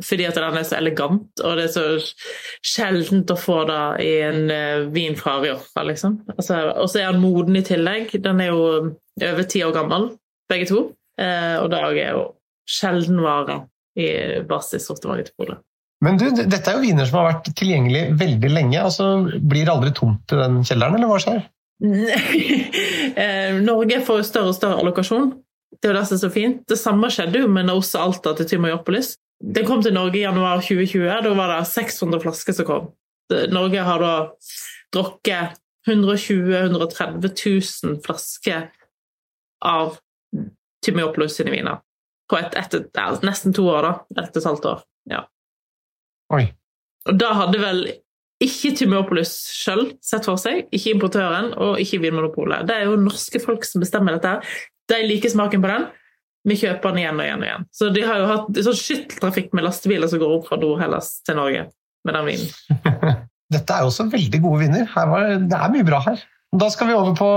Fordi 0.00 0.24
at 0.24 0.38
den 0.38 0.56
er 0.56 0.64
så 0.64 0.78
elegant, 0.78 1.42
og 1.44 1.58
det 1.58 1.66
er 1.66 1.72
så 1.74 1.82
sjeldent 2.64 3.32
å 3.34 3.36
få 3.36 3.58
det 3.68 3.82
i 4.06 4.12
en 4.24 4.46
uh, 4.48 4.86
vin 4.94 5.18
fra 5.18 5.36
Rioja, 5.42 5.84
liksom. 5.84 6.22
Altså, 6.38 6.62
og 6.72 6.88
så 6.88 7.02
er 7.02 7.12
den 7.12 7.24
moden 7.24 7.58
i 7.60 7.64
tillegg. 7.66 8.14
Den 8.24 8.40
er 8.40 8.54
jo 8.54 8.62
over 9.28 9.44
ti 9.50 9.60
år 9.66 9.74
gammel, 9.76 10.08
begge 10.48 10.70
to. 10.70 10.86
Eh, 11.20 11.56
og 11.60 11.68
dag 11.72 11.98
er 11.98 12.14
jo 12.16 12.22
sjelden 12.70 13.20
vare 13.24 13.64
i 13.98 14.08
basissortimentet 14.48 15.30
til 15.30 15.42
Polet. 15.42 15.62
Men 16.00 16.16
du, 16.16 16.30
dette 16.32 16.70
er 16.70 16.78
jo 16.78 16.84
viner 16.86 17.08
som 17.08 17.20
har 17.20 17.34
vært 17.34 17.50
tilgjengelig 17.58 18.06
veldig 18.20 18.50
lenge. 18.52 18.78
altså 18.80 19.08
Blir 19.36 19.66
det 19.66 19.74
aldri 19.74 19.92
tomt 19.96 20.32
i 20.32 20.38
den 20.38 20.62
kjelleren, 20.64 20.96
eller 20.96 21.10
hva 21.10 21.18
skjer? 21.20 21.42
Eh, 21.80 23.56
Norge 23.64 24.00
får 24.06 24.22
større 24.28 24.52
og 24.52 24.56
større 24.56 24.78
allokasjon. 24.80 25.32
Det 25.80 25.88
er 25.88 25.94
jo 25.94 25.96
det 25.96 26.04
som 26.08 26.16
er 26.16 26.20
så 26.22 26.28
fint. 26.32 26.60
Det 26.68 26.76
samme 26.78 27.08
skjedde 27.12 27.42
jo 27.42 27.48
med 27.50 27.66
Nosa 27.68 28.04
Alta 28.04 28.32
til 28.38 28.46
Tymoiopolis. 28.52 29.14
Den 29.40 29.66
kom 29.66 29.82
til 29.82 29.94
Norge 29.96 30.20
i 30.20 30.22
januar 30.22 30.60
2020. 30.62 31.08
Da 31.24 31.32
var 31.36 31.52
det 31.54 31.64
600 31.68 32.22
flasker 32.22 32.56
som 32.56 32.68
kom. 32.68 32.90
Norge 33.50 33.82
har 33.86 34.02
da 34.02 34.12
drukket 34.94 35.58
120 35.88 36.54
130 36.60 37.32
000 37.84 38.00
flasker 38.04 38.68
av 39.64 39.96
Tymoiopolis 40.84 41.38
sine 41.40 41.54
viner. 41.54 41.80
På 42.30 42.38
et, 42.38 42.54
et, 42.54 42.74
et, 42.74 43.26
nesten 43.26 43.56
to 43.56 43.66
år, 43.68 43.88
da. 43.88 44.22
Ett 44.22 44.36
og 44.36 44.42
et 44.42 44.50
halvt 44.50 44.70
år. 44.70 44.84
Ja. 45.10 45.24
Oi. 46.36 46.44
Og 47.08 47.16
da 47.18 47.32
hadde 47.34 47.62
vel 47.62 47.86
ikke 48.40 48.72
Tymopolis 48.78 49.34
sjøl 49.52 49.90
sett 50.04 50.24
for 50.28 50.40
seg, 50.40 50.64
ikke 50.72 50.94
importøren 50.94 51.50
og 51.60 51.80
ikke 51.82 52.00
Vinmonopolet. 52.04 52.64
Det 52.68 52.76
er 52.76 52.88
jo 52.88 53.00
norske 53.00 53.40
folk 53.42 53.66
som 53.68 53.84
bestemmer 53.84 54.16
dette. 54.16 54.38
De 54.90 55.00
liker 55.04 55.32
smaken 55.32 55.62
på 55.62 55.70
den. 55.70 55.88
Vi 56.48 56.56
kjøper 56.56 56.94
den 56.94 57.02
igjen 57.02 57.20
og 57.20 57.26
igjen 57.26 57.42
og 57.42 57.48
igjen. 57.50 57.66
Så 57.76 57.90
de 57.92 58.04
har 58.06 58.22
jo 58.22 58.30
hatt 58.30 58.60
sånn 58.64 58.78
skytteltrafikk 58.80 59.52
med 59.56 59.66
lastebiler 59.66 60.08
som 60.08 60.22
går 60.22 60.38
opp 60.38 60.48
fra 60.48 60.56
Nord-Hellas 60.60 61.18
til 61.28 61.36
Norge 61.36 61.66
med 62.08 62.16
den 62.16 62.30
vinen. 62.30 62.88
Dette 63.54 63.76
er 63.76 63.84
jo 63.84 63.90
også 63.90 64.08
veldig 64.08 64.40
gode 64.40 64.62
viner. 64.64 64.88
Var, 64.94 65.34
det 65.50 65.58
er 65.58 65.74
mye 65.74 65.86
bra 65.86 66.00
her. 66.06 66.24
Da 66.60 66.70
skal 66.72 66.88
vi 66.88 66.96
over 66.96 67.12
på 67.18 67.28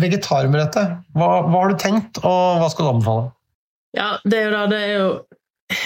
vegetarmerettet. 0.00 0.94
Hva, 1.16 1.28
hva 1.48 1.64
har 1.64 1.74
du 1.74 1.80
tenkt, 1.80 2.22
og 2.22 2.62
hva 2.62 2.70
skal 2.72 2.86
du 2.86 2.92
anbefale? 2.94 3.26
Ja, 3.98 4.12
det 4.22 4.38
er 4.38 4.46
jo 4.46 4.54
da 4.54 4.62
det 4.70 4.80
er 4.86 4.92
jo 4.94 5.08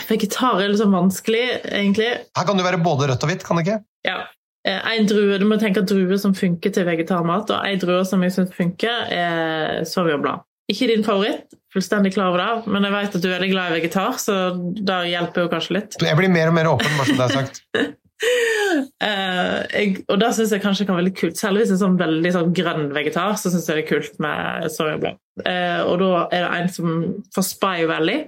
Vegetar 0.09 0.62
er 0.62 0.70
litt 0.73 0.81
sånn 0.81 0.94
vanskelig, 0.94 1.44
egentlig. 1.68 2.11
Her 2.37 2.49
kan 2.49 2.61
det 2.61 2.66
være 2.66 2.81
både 2.85 3.11
rødt 3.11 3.27
og 3.27 3.31
hvitt, 3.31 3.44
kan 3.47 3.61
det 3.61 3.66
ikke? 3.66 3.79
Ja. 4.09 4.18
En 4.64 5.09
drue, 5.09 5.37
Du 5.38 5.44
må 5.44 5.59
tenke 5.61 5.85
druer 5.85 6.16
som 6.20 6.33
funker 6.37 6.73
til 6.73 6.87
vegetarmat, 6.88 7.51
og 7.53 7.68
en 7.68 7.83
drue 7.83 8.05
som 8.09 8.23
jeg 8.25 8.33
syns 8.33 8.55
funker, 8.57 9.11
er 9.12 9.83
Sauvignon 9.88 10.40
Ikke 10.73 10.88
din 10.88 11.05
favoritt, 11.05 11.53
fullstendig 11.75 12.14
klar 12.14 12.33
over 12.33 12.40
det, 12.40 12.73
men 12.73 12.87
jeg 12.87 12.94
vet 12.94 13.18
at 13.18 13.25
du 13.25 13.29
er 13.29 13.37
veldig 13.37 13.51
glad 13.53 13.73
i 13.73 13.77
vegetar, 13.77 14.16
så 14.23 14.38
det 14.57 15.03
hjelper 15.11 15.44
jo 15.44 15.53
kanskje 15.53 15.77
litt. 15.77 15.99
Jeg 16.01 16.16
blir 16.16 16.33
mer 16.33 16.49
og 16.49 16.57
mer 16.57 16.70
åpen, 16.73 16.97
bare 16.97 17.11
som 17.11 17.20
det 17.20 17.27
er 17.27 17.37
sagt. 17.37 17.61
uh, 17.77 19.59
jeg, 19.77 19.99
og 20.09 20.23
det 20.23 20.31
syns 20.38 20.55
jeg 20.57 20.64
kanskje 20.64 20.88
kan 20.88 20.97
være 20.97 21.11
litt 21.11 21.18
kult. 21.20 21.37
Selv 21.37 21.61
hvis 21.61 21.75
en 21.75 21.83
sånn 21.83 22.01
veldig 22.01 22.33
sånn 22.38 22.57
grønn 22.57 22.88
vegetar, 22.97 23.37
så 23.37 23.53
syns 23.53 23.68
jeg 23.68 23.83
det 23.83 23.85
er 23.85 23.90
kult 23.90 24.16
med 24.25 24.70
soyablad. 24.73 25.20
Uh, 25.44 25.83
og 25.90 26.01
da 26.01 26.11
er 26.31 26.47
det 26.47 26.62
en 26.62 26.73
som 26.73 26.97
får 27.37 27.49
Spy 27.51 27.85
Valley 27.90 28.25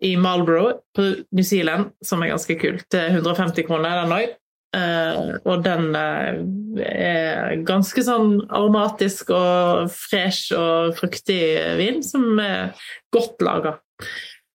i 0.00 0.16
Marlborough 0.16 0.80
på 0.96 1.02
New 1.32 1.44
Zealand, 1.44 1.92
som 2.04 2.22
er 2.22 2.32
ganske 2.32 2.56
kult. 2.60 2.86
Det 2.92 3.00
er 3.00 3.18
150 3.18 3.66
kroner, 3.68 4.02
den 4.02 4.16
òg. 4.16 4.36
Uh, 4.70 5.34
og 5.50 5.64
den 5.64 5.88
uh, 5.98 6.36
er 6.86 7.56
ganske 7.66 8.04
sånn 8.06 8.36
aromatisk 8.46 9.32
og 9.34 9.88
fresh 9.90 10.54
og 10.54 10.94
fruktig 11.00 11.40
vin, 11.80 12.04
som 12.06 12.38
er 12.38 12.76
godt 13.10 13.42
laga. 13.42 13.74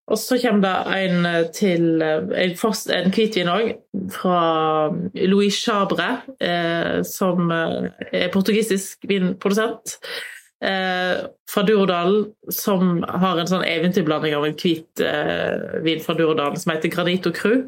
Og 0.05 0.19
så 0.21 0.37
kommer 0.37 0.61
det 0.61 0.99
en 1.01 1.27
til 1.57 1.85
en, 2.05 2.55
en 2.55 3.11
hvitvin 3.11 3.51
òg, 3.51 3.73
fra 4.13 4.39
Louis 5.25 5.57
Chabre, 5.57 6.07
uh, 6.39 7.01
som 7.03 7.51
er 7.51 8.31
portugisisk 8.31 9.03
vinprodusent 9.09 9.97
eh, 10.63 11.25
fra 11.51 11.63
Durdalen 11.67 12.29
som 12.51 13.01
har 13.03 13.41
en 13.41 13.49
sånn 13.49 13.65
eventyrblanding 13.67 14.35
av 14.37 14.47
en 14.47 14.57
hvit 14.59 15.03
eh, 15.03 15.81
vin 15.85 16.03
fra 16.03 16.15
Durdalen 16.17 16.59
som 16.59 16.75
heter 16.75 16.93
Granito 16.93 17.33
Cru. 17.35 17.65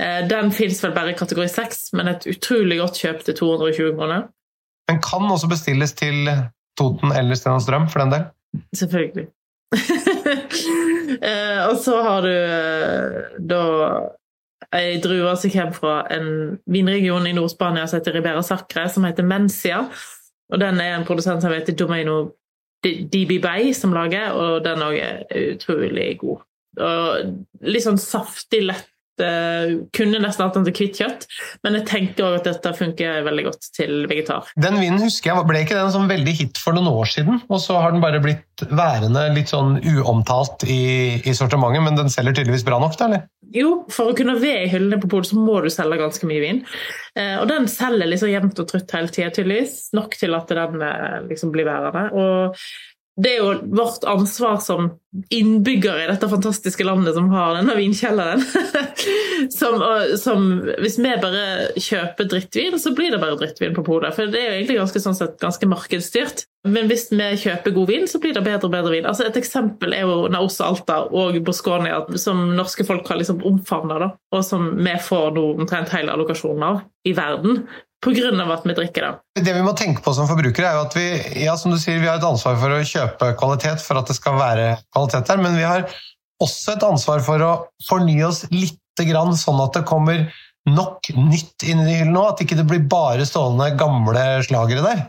Eh, 0.00 0.22
den 0.28 0.52
fins 0.54 0.80
vel 0.84 0.94
bare 0.96 1.12
i 1.12 1.18
kategori 1.18 1.48
6, 1.52 1.82
men 1.98 2.14
et 2.14 2.26
utrolig 2.30 2.80
godt 2.80 3.02
kjøp 3.04 3.26
til 3.26 3.38
220 3.42 3.94
kroner. 3.98 4.26
Den 4.90 5.02
kan 5.04 5.28
også 5.30 5.50
bestilles 5.50 5.94
til 5.98 6.30
Toten 6.78 7.12
eller 7.12 7.38
Stenåsstrøm, 7.38 7.88
for 7.92 8.02
den 8.02 8.14
del? 8.14 8.26
Selvfølgelig. 8.76 9.28
eh, 11.28 11.60
og 11.68 11.76
så 11.80 12.00
har 12.04 12.26
du 12.26 12.32
eh, 12.32 13.38
da 13.52 13.62
ei 14.72 14.96
drue 15.04 15.34
som 15.36 15.52
kommer 15.52 15.76
fra 15.76 15.94
en 16.12 16.58
vinregion 16.70 17.26
i 17.28 17.34
Nord-Spania 17.36 17.86
som 17.88 18.00
heter 18.00 18.16
Ribera 18.16 18.42
Sacre, 18.44 18.88
som 18.88 19.04
heter 19.04 19.26
Mencia. 19.28 19.84
Og 20.52 20.60
den 20.60 20.80
er 20.84 20.96
en 20.96 21.06
produsent 21.08 21.42
som 21.44 21.52
heter 21.54 21.76
Domino 21.76 22.16
DB 22.84 23.38
Bay 23.42 23.72
som 23.76 23.94
lager, 23.94 24.34
og 24.36 24.64
den 24.64 24.82
òg 24.84 24.96
er 24.98 25.52
utrolig 25.54 26.16
god. 26.20 26.42
Og 26.82 27.68
litt 27.68 27.84
sånn 27.84 28.00
saftig, 28.00 28.64
lett. 28.68 28.88
Uh, 29.22 29.86
kunne 29.94 30.20
nesten 30.22 30.46
hatt 30.46 30.58
den 30.58 30.66
til 30.68 30.76
hvitt 30.76 31.00
kjøtt, 31.00 31.26
men 31.64 31.78
jeg 31.78 31.86
tenker 31.90 32.26
også 32.26 32.40
at 32.42 32.48
dette 32.50 32.74
funker 32.78 33.26
veldig 33.26 33.46
godt 33.48 33.68
til 33.76 34.06
vegetar. 34.10 34.50
Den 34.60 34.80
vinen 34.82 35.02
husker 35.04 35.32
jeg, 35.32 35.48
ble 35.48 35.64
ikke 35.64 35.78
den 35.78 35.92
sånn 35.94 36.10
veldig 36.10 36.36
hit 36.38 36.60
for 36.62 36.76
noen 36.76 36.90
år 36.92 37.12
siden? 37.12 37.42
Og 37.48 37.62
så 37.62 37.78
har 37.82 37.94
den 37.94 38.02
bare 38.04 38.22
blitt 38.22 38.66
værende 38.70 39.28
litt 39.34 39.52
sånn 39.52 39.78
uomtalt 39.80 40.66
i, 40.68 41.22
i 41.22 41.36
sortimentet, 41.36 41.84
men 41.86 41.98
den 41.98 42.12
selger 42.12 42.36
tydeligvis 42.38 42.66
bra 42.66 42.80
nok, 42.82 42.98
da, 42.98 43.08
eller? 43.08 43.28
Jo, 43.52 43.82
for 43.92 44.10
å 44.10 44.16
kunne 44.16 44.38
være 44.40 44.64
i 44.64 44.70
hyllene 44.72 44.98
på 45.02 45.10
polet, 45.12 45.28
så 45.28 45.36
må 45.36 45.58
du 45.60 45.68
selge 45.72 46.00
ganske 46.00 46.28
mye 46.28 46.40
vin. 46.40 46.62
Eh, 47.18 47.34
og 47.36 47.48
den 47.50 47.66
selger 47.68 48.08
liksom 48.08 48.30
jevnt 48.32 48.62
og 48.62 48.68
trutt 48.70 48.94
hele 48.96 49.12
tida, 49.12 49.32
tydeligvis. 49.34 49.90
Nok 49.96 50.16
til 50.16 50.36
at 50.38 50.52
den 50.52 50.80
eh, 50.86 51.18
liksom 51.28 51.52
blir 51.52 51.68
værende. 51.68 52.06
Og 52.16 52.62
det 53.20 53.34
er 53.34 53.42
jo 53.42 53.76
vårt 53.76 54.04
ansvar 54.08 54.56
som 54.64 54.86
innbyggere 55.28 56.04
i 56.04 56.08
dette 56.08 56.28
fantastiske 56.28 56.84
landet 56.84 57.12
som 57.14 57.28
har 57.28 57.58
denne 57.58 57.74
vinkjelleren. 57.76 58.40
som, 59.58 59.82
som, 60.16 60.46
hvis 60.80 60.96
vi 60.96 61.12
bare 61.20 61.42
kjøper 61.76 62.30
drittvin, 62.32 62.78
så 62.80 62.94
blir 62.96 63.12
det 63.12 63.20
bare 63.20 63.36
drittvin 63.36 63.76
på 63.76 63.84
polet. 63.84 64.16
For 64.16 64.32
det 64.32 64.40
er 64.40 64.48
jo 64.48 64.56
egentlig 64.56 64.78
ganske, 64.80 65.04
sånn 65.04 65.18
sett, 65.18 65.36
ganske 65.42 65.68
markedsstyrt. 65.68 66.46
Men 66.72 66.88
hvis 66.88 67.10
vi 67.12 67.28
kjøper 67.44 67.76
god 67.76 67.92
vin, 67.92 68.08
så 68.08 68.22
blir 68.22 68.32
det 68.32 68.46
bedre 68.46 68.70
og 68.70 68.72
bedre 68.78 68.96
vin. 68.96 69.10
Altså 69.10 69.28
Et 69.28 69.38
eksempel 69.42 69.92
er 69.92 70.08
jo 70.08 70.32
Naos 70.32 70.56
Alta 70.64 71.02
og 71.12 71.36
Bosconia, 71.44 72.00
som 72.16 72.46
norske 72.56 72.88
folk 72.88 73.12
har 73.12 73.20
liksom 73.20 73.44
omfavna, 73.44 74.14
og 74.32 74.44
som 74.46 74.70
vi 74.80 74.96
får 75.04 75.34
nå 75.36 75.48
omtrent 75.58 75.92
hele 75.92 76.16
allokasjonen 76.16 76.68
av 76.72 76.84
i 77.04 77.12
verden 77.18 77.66
pga. 78.02 78.52
at 78.52 78.66
vi 78.66 78.74
drikker 78.76 79.06
det. 79.06 79.42
Det 79.46 79.54
vi 79.54 79.64
må 79.64 79.74
tenke 79.78 80.02
på 80.02 80.14
som 80.14 80.28
forbrukere, 80.30 80.68
er 80.68 80.78
jo 80.78 80.86
at 80.86 80.96
vi 80.98 81.44
ja, 81.44 81.56
som 81.56 81.72
du 81.72 81.78
sier, 81.78 82.00
vi 82.02 82.10
har 82.10 82.18
et 82.18 82.26
ansvar 82.26 82.58
for 82.60 82.74
å 82.74 82.82
kjøpe 82.82 83.32
kvalitet 83.38 83.84
for 83.84 84.00
at 84.00 84.10
det 84.10 84.18
skal 84.18 84.38
være 84.40 84.76
kvalitet 84.94 85.28
der, 85.30 85.42
men 85.42 85.58
vi 85.58 85.66
har 85.66 85.86
også 86.42 86.76
et 86.76 86.86
ansvar 86.86 87.22
for 87.24 87.46
å 87.46 87.52
fornye 87.88 88.26
oss 88.26 88.44
litt 88.50 88.78
grann, 89.06 89.36
sånn 89.38 89.60
at 89.62 89.78
det 89.78 89.86
kommer 89.88 90.26
nok 90.68 91.08
nytt 91.16 91.64
inn 91.66 91.82
i 91.82 91.98
hyllen 92.00 92.14
nå, 92.14 92.24
at 92.28 92.42
ikke 92.42 92.58
det 92.58 92.66
blir 92.70 92.82
bare 92.90 93.26
stående 93.26 93.72
gamle 93.78 94.26
slagere 94.46 94.84
der. 94.84 95.06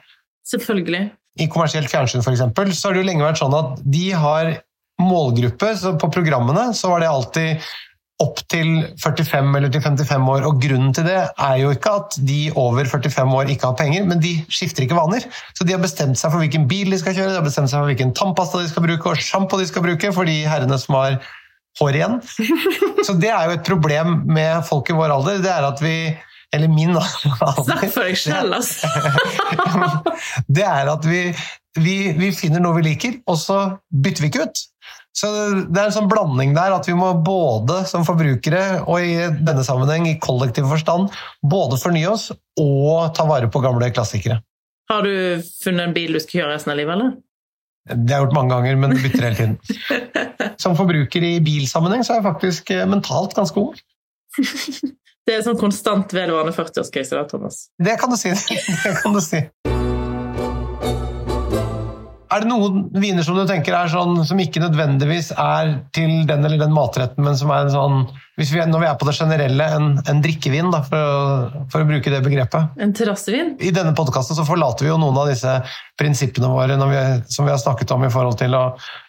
Selvfølgelig. 0.49 1.07
I 1.41 1.49
kommersielt 1.49 1.89
fjernsyn 1.89 2.23
for 2.25 2.33
eksempel, 2.33 2.71
så 2.73 2.89
har 2.89 2.95
det 2.95 3.03
jo 3.03 3.09
lenge 3.09 3.25
vært 3.25 3.41
sånn 3.41 3.57
at 3.57 3.81
de 3.81 4.05
har 4.17 4.53
målgruppe, 5.01 5.73
så 5.77 5.95
på 5.99 6.09
programmene 6.13 6.69
så 6.77 6.91
var 6.91 7.01
det 7.01 7.09
alltid 7.09 7.73
opp 8.21 8.41
til 8.51 8.83
45 9.01 9.55
eller 9.57 9.71
til 9.73 9.81
55 9.83 10.29
år. 10.35 10.47
Og 10.47 10.59
grunnen 10.61 10.93
til 10.95 11.07
det 11.07 11.19
er 11.19 11.55
jo 11.61 11.71
ikke 11.73 11.93
at 11.99 12.17
de 12.27 12.39
over 12.59 12.85
45 12.89 13.37
år 13.39 13.53
ikke 13.53 13.69
har 13.69 13.77
penger, 13.79 14.05
men 14.09 14.21
de 14.23 14.35
skifter 14.53 14.85
ikke 14.85 14.97
vaner. 14.97 15.25
Så 15.57 15.65
de 15.65 15.75
har 15.75 15.81
bestemt 15.81 16.19
seg 16.19 16.33
for 16.33 16.43
hvilken 16.43 16.67
bil 16.69 16.93
de 16.93 16.99
skal 17.01 17.17
kjøre, 17.17 17.31
de 17.33 17.39
har 17.41 17.47
bestemt 17.47 17.71
seg 17.71 17.81
for 17.81 17.91
hvilken 17.91 18.13
tannpasta 18.17 18.61
de 18.61 18.69
skal 18.71 18.85
bruke, 18.85 19.09
og 19.09 19.23
sjampo 19.23 19.59
de 19.59 19.69
skal 19.69 19.85
bruke 19.85 20.13
for 20.15 20.29
de 20.29 20.43
herrene 20.49 20.77
som 20.81 20.99
har 20.99 21.17
hår 21.81 21.97
igjen. 21.97 22.19
Så 23.07 23.17
det 23.19 23.33
er 23.33 23.49
jo 23.49 23.57
et 23.57 23.65
problem 23.65 24.21
med 24.29 24.61
folk 24.69 24.93
i 24.93 24.97
vår 24.97 25.15
alder. 25.17 25.41
Det 25.43 25.51
er 25.53 25.71
at 25.71 25.81
vi 25.83 25.97
eller 26.53 26.69
min 26.69 26.93
alder. 26.93 27.63
Snakk 27.65 27.87
for 27.89 28.05
deg 28.05 28.19
sjøl, 28.19 28.53
altså! 28.53 28.89
det 30.59 30.67
er 30.67 30.91
at 30.91 31.07
vi, 31.09 31.23
vi, 31.81 31.95
vi 32.13 32.29
finner 32.35 32.61
noe 32.61 32.77
vi 32.77 32.91
liker, 32.91 33.17
og 33.25 33.39
så 33.41 33.57
bytter 33.89 34.25
vi 34.25 34.29
ikke 34.29 34.45
ut. 34.45 34.61
Så 35.13 35.29
det 35.29 35.77
er 35.77 35.87
en 35.87 35.93
sånn 35.93 36.09
blanding 36.09 36.55
der 36.55 36.73
at 36.73 36.87
vi 36.89 36.95
må 36.97 37.11
både 37.25 37.83
som 37.89 38.05
forbrukere 38.07 38.81
og 38.81 38.97
i 39.05 39.13
denne 39.45 39.65
sammenheng 39.65 40.07
i 40.09 40.17
kollektiv 40.21 40.65
forstand 40.71 41.13
både 41.45 41.77
fornye 41.81 42.09
oss 42.09 42.31
og 42.59 43.13
ta 43.13 43.27
vare 43.29 43.51
på 43.53 43.61
gamle 43.61 43.91
klassikere. 43.93 44.39
Har 44.89 45.05
du 45.05 45.43
funnet 45.61 45.87
en 45.87 45.93
bil 45.95 46.17
du 46.17 46.21
skal 46.21 46.41
kjøre 46.41 46.55
resten 46.57 46.73
av 46.73 46.81
livet, 46.81 46.97
eller? 46.97 47.13
Det 47.83 48.13
har 48.13 48.21
jeg 48.21 48.27
gjort 48.27 48.35
mange 48.37 48.55
ganger, 48.55 48.79
men 48.79 48.93
det 48.93 49.03
bytter 49.03 49.25
hele 49.27 49.37
tiden. 49.37 49.57
Som 50.63 50.77
forbruker 50.79 51.25
i 51.27 51.33
bilsammenheng 51.43 52.05
så 52.05 52.15
er 52.15 52.21
jeg 52.21 52.27
faktisk 52.29 52.73
eh, 52.73 52.85
mentalt 52.89 53.35
ganske 53.37 53.59
ung. 53.59 53.73
Det 55.23 55.37
er 55.37 55.43
sånn 55.45 55.59
konstant 55.59 56.15
vedvarende 56.15 56.55
40-årskrise, 56.55 57.15
da, 57.19 57.27
Thomas? 57.29 57.67
Det 57.79 57.95
kan 58.01 58.11
du 58.11 58.19
si. 58.19 58.33
Det 58.83 58.97
kan 59.03 59.15
du 59.15 59.21
si. 59.23 59.45
Er 62.33 62.41
det 62.41 62.49
noen 62.49 62.87
viner 62.97 63.25
som 63.25 63.37
du 63.37 63.43
tenker 63.45 63.75
er 63.77 63.91
sånn, 63.91 64.23
som 64.25 64.39
ikke 64.41 64.61
nødvendigvis 64.63 65.33
er 65.37 65.75
til 65.93 66.23
den 66.29 66.45
eller 66.47 66.57
den 66.61 66.73
matretten, 66.73 67.21
men 67.25 67.37
som 67.37 67.51
er 67.53 67.67
en 67.67 67.73
sånn 67.73 67.97
hvis 68.33 68.49
vi, 68.49 68.63
Når 68.65 68.81
vi 68.81 68.87
er 68.89 68.95
på 68.97 69.05
det 69.05 69.13
generelle, 69.13 69.65
en, 69.77 69.89
en 70.09 70.21
drikkevin, 70.23 70.71
da, 70.73 70.79
for, 70.87 70.97
å, 70.97 71.65
for, 71.69 71.83
å, 71.83 71.85
bruke 71.85 72.09
det 72.09 72.23
begrepet? 72.25 72.79
En 72.81 72.95
terrassevin? 72.97 73.51
I 73.61 73.69
denne 73.75 73.93
podkasten 73.93 74.39
forlater 74.47 74.87
vi 74.87 74.89
jo 74.89 74.97
noen 74.97 75.19
av 75.21 75.29
disse 75.29 75.51
prinsippene 76.01 76.49
våre 76.49 76.79
vi, 76.89 77.03
som 77.29 77.45
vi 77.45 77.53
har 77.53 77.61
snakket 77.61 77.93
om 77.93 78.07
i 78.07 78.09
forhold 78.09 78.39
til 78.41 78.57
å 78.57 78.63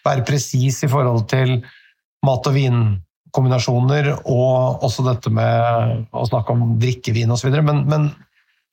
være 0.04 0.26
presis 0.28 0.82
i 0.84 0.92
forhold 0.92 1.24
til 1.32 1.54
mat 2.28 2.50
og 2.50 2.56
vinkombinasjoner, 2.58 4.12
og 4.28 4.84
også 4.84 5.08
dette 5.08 5.32
med 5.32 6.04
å 6.12 6.28
snakke 6.28 6.52
om 6.52 6.76
drikkevin 6.84 7.32
osv. 7.32 7.48
Men, 7.64 7.86
men 7.88 8.10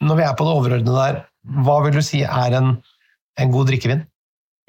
når 0.04 0.20
vi 0.20 0.28
er 0.28 0.36
på 0.36 0.50
det 0.50 0.58
overordnede 0.60 1.00
der, 1.00 1.24
hva 1.64 1.80
vil 1.86 1.96
du 1.96 2.04
si 2.04 2.26
er 2.28 2.60
en, 2.60 2.74
en 3.40 3.56
god 3.56 3.72
drikkevin? 3.72 4.04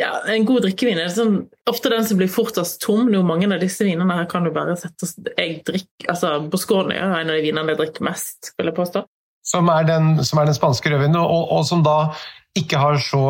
Ja, 0.03 0.13
En 0.27 0.47
god 0.49 0.65
drikkevin 0.67 0.99
er 0.99 1.11
sånn, 1.13 1.45
ofte 1.71 1.91
den 1.93 2.07
som 2.07 2.19
blir 2.19 2.31
fortest 2.33 2.81
tom. 2.83 3.07
Nå, 3.13 3.23
mange 3.27 3.47
av 3.47 3.63
disse 3.63 3.87
vinene 3.87 4.17
her 4.19 4.29
kan 4.31 4.47
du 4.47 4.51
bare 4.55 4.75
sette 4.81 5.09
jeg 5.37 5.61
drikker, 5.69 6.09
altså 6.11 6.37
Boscone 6.51 6.97
er 6.97 7.03
en 7.21 7.31
av 7.31 7.37
de 7.37 7.45
vinene 7.45 7.75
jeg 7.75 7.81
drikker 7.85 8.07
mest, 8.09 8.55
vil 8.59 8.73
jeg 8.73 8.79
påstå. 8.79 9.05
Som 9.47 9.71
er 9.71 9.87
den, 9.87 10.17
som 10.27 10.39
er 10.39 10.49
den 10.49 10.57
spanske 10.57 10.91
rødvinen, 10.91 11.19
og, 11.19 11.53
og 11.55 11.67
som 11.67 11.83
da 11.87 12.13
ikke 12.59 12.81
har 12.83 12.99
så 13.03 13.25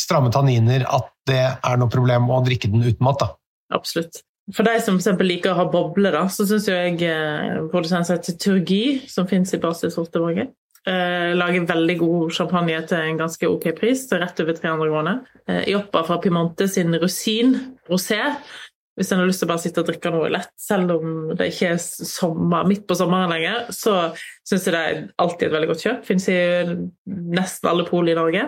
stramme 0.00 0.32
tanniner 0.32 0.84
at 0.92 1.12
det 1.28 1.42
er 1.42 1.78
noe 1.80 1.92
problem 1.92 2.30
å 2.32 2.42
drikke 2.44 2.70
den 2.72 2.84
uten 2.84 3.04
mat. 3.04 3.20
da. 3.22 3.30
Absolutt. 3.76 4.22
For 4.54 4.66
de 4.66 4.76
som 4.84 4.98
for 5.02 5.26
liker 5.26 5.52
å 5.52 5.58
ha 5.58 5.64
bobler, 5.70 6.14
da, 6.14 6.26
så 6.30 6.46
syns 6.46 6.68
jeg 6.70 7.00
eh, 7.02 7.64
produsenten 7.72 8.14
heter 8.14 8.36
Turgi, 8.38 8.82
som 9.10 9.26
fins 9.26 9.54
i 9.56 9.60
basissortimentet, 9.62 10.54
eh, 10.88 11.32
lager 11.36 11.66
veldig 11.68 11.96
god 12.00 12.36
champagne 12.36 12.78
til 12.88 13.02
en 13.02 13.18
ganske 13.20 13.50
ok 13.50 13.66
pris, 13.78 14.06
rett 14.12 14.40
over 14.44 14.56
300 14.56 14.92
kroner. 14.92 15.20
Eh, 15.48 15.64
Joppa 15.72 16.04
fra 16.06 16.20
Pimante 16.22 16.68
sin 16.70 16.94
rosin 17.02 17.56
rosé. 17.90 18.20
Hvis 18.96 19.10
en 19.12 19.20
har 19.20 19.28
lyst 19.28 19.42
til 19.42 19.48
å 19.48 19.50
bare 19.50 19.60
sitte 19.60 19.82
og 19.82 19.88
drikke 19.90 20.10
noe 20.14 20.30
lett, 20.32 20.52
selv 20.56 20.94
om 20.94 21.16
det 21.36 21.50
ikke 21.50 21.74
er 21.74 21.80
sommer, 21.82 22.64
midt 22.64 22.86
på 22.88 22.96
sommeren 22.96 23.28
lenger, 23.34 23.66
så 23.76 24.14
syns 24.46 24.64
jeg 24.64 24.72
det 24.72 24.84
er 24.86 25.02
alltid 25.20 25.50
et 25.50 25.56
veldig 25.56 25.68
godt 25.68 25.84
kjøp. 25.84 26.06
Fins 26.08 26.28
i 26.32 26.38
nesten 27.04 27.68
alle 27.68 27.84
pol 27.88 28.08
i 28.08 28.16
Norge. 28.16 28.46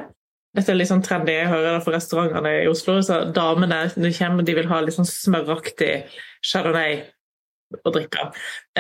Dette 0.57 0.73
er 0.73 0.79
litt 0.79 0.89
sånn 0.89 1.05
trendy, 1.05 1.35
jeg 1.37 1.51
hører 1.51 1.77
det 1.77 1.85
for 1.85 1.93
restaurantene 1.93 2.55
i 2.63 2.71
Oslo. 2.71 2.97
så 3.05 3.21
Damene 3.37 3.85
de 3.93 4.13
kommer, 4.17 4.47
de 4.47 4.57
vil 4.57 4.71
ha 4.71 4.81
litt 4.81 4.97
sånn 4.97 5.07
smøraktig 5.07 5.93
chardonnay 6.41 7.03
å 7.85 7.93
drikke. 7.93 8.31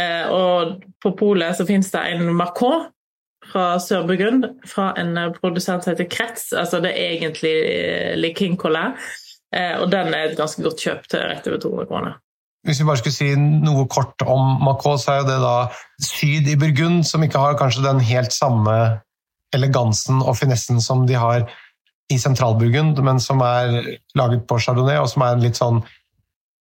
Eh, 0.00 0.24
og 0.32 0.86
på 1.04 1.12
polet 1.20 1.58
så 1.58 1.68
finnes 1.68 1.92
det 1.92 2.06
en 2.14 2.32
Marcot 2.32 2.88
fra 3.46 3.78
Sør-Burgund, 3.80 4.44
fra 4.66 4.90
en 5.00 5.14
produsent 5.38 5.84
som 5.84 5.94
heter 5.94 6.08
Kretz. 6.10 6.50
Altså 6.52 6.82
det 6.84 6.92
er 6.92 7.16
egentlig 7.16 7.54
Likinkola. 8.18 8.34
King 8.38 8.58
Collet. 8.60 9.08
Eh, 9.56 9.76
og 9.80 9.90
den 9.92 10.12
er 10.12 10.28
et 10.28 10.38
ganske 10.38 10.62
godt 10.64 10.82
kjøp 10.82 11.06
til 11.08 11.22
rett 11.24 11.46
over 11.48 11.60
200 11.62 11.88
kroner. 11.88 12.16
Hvis 12.66 12.80
vi 12.82 12.88
bare 12.88 13.00
skulle 13.00 13.16
si 13.16 13.28
noe 13.38 13.86
kort 13.88 14.24
om 14.26 14.58
Macau, 14.64 14.98
så 15.00 15.14
er 15.14 15.20
jo 15.22 15.28
det 15.30 15.38
da 15.40 15.54
syd 16.04 16.50
i 16.50 16.56
Burgund, 16.58 17.06
som 17.08 17.22
ikke 17.24 17.40
har 17.40 17.56
kanskje 17.60 17.86
den 17.86 18.02
helt 18.04 18.34
samme 18.34 18.74
elegansen 19.56 20.20
og 20.20 20.36
finessen 20.36 20.82
som 20.84 21.06
de 21.08 21.16
har 21.16 21.46
i 22.12 22.18
Sentral-Burgund, 22.20 22.98
men 23.04 23.20
som 23.20 23.40
er 23.44 23.78
laget 24.16 24.44
på 24.48 24.58
chardonnay, 24.60 24.98
og 25.00 25.08
som 25.12 25.24
er 25.26 25.40
litt 25.44 25.60
sånn 25.60 25.82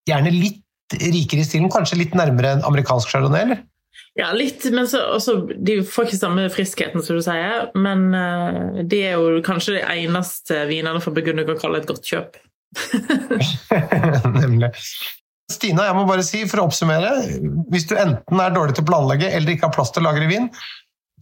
Gjerne 0.07 0.31
litt 0.31 0.93
rikere 0.95 1.43
i 1.43 1.43
stilen, 1.43 1.67
kanskje 1.67 1.97
litt 1.99 2.13
nærmere 2.15 2.53
en 2.55 2.61
amerikansk 2.63 3.09
chardonnay, 3.11 3.41
eller? 3.43 3.57
Ja, 4.17 4.31
litt, 4.33 4.65
men 4.73 4.87
så, 4.89 5.03
også, 5.13 5.35
de 5.53 5.81
får 5.85 6.07
ikke 6.07 6.17
samme 6.17 6.47
friskheten, 6.49 7.03
som 7.05 7.19
du 7.19 7.21
sier. 7.25 7.67
Men 7.77 8.07
uh, 8.17 8.81
de 8.81 9.03
er 9.11 9.19
jo 9.19 9.43
kanskje 9.45 9.77
de 9.77 9.83
eneste 9.85 10.63
vinene 10.71 11.01
fra 11.03 11.13
Burgund 11.13 11.43
du 11.43 11.45
kan 11.51 11.61
kalle 11.61 11.83
et 11.83 11.89
godt 11.89 12.09
kjøp. 12.09 12.39
Nemlig. 14.41 14.71
Stina, 15.47 15.85
jeg 15.87 15.95
må 15.95 16.03
bare 16.09 16.25
si, 16.27 16.41
for 16.49 16.59
å 16.59 16.67
oppsummere, 16.67 17.13
hvis 17.71 17.87
du 17.87 17.95
enten 17.95 18.41
er 18.43 18.51
dårlig 18.55 18.75
til 18.75 18.83
å 18.83 18.89
planlegge 18.89 19.29
eller 19.31 19.53
ikke 19.53 19.69
har 19.69 19.77
plass 19.77 19.93
til 19.95 20.03
å 20.03 20.09
lagre 20.09 20.27
vin, 20.27 20.49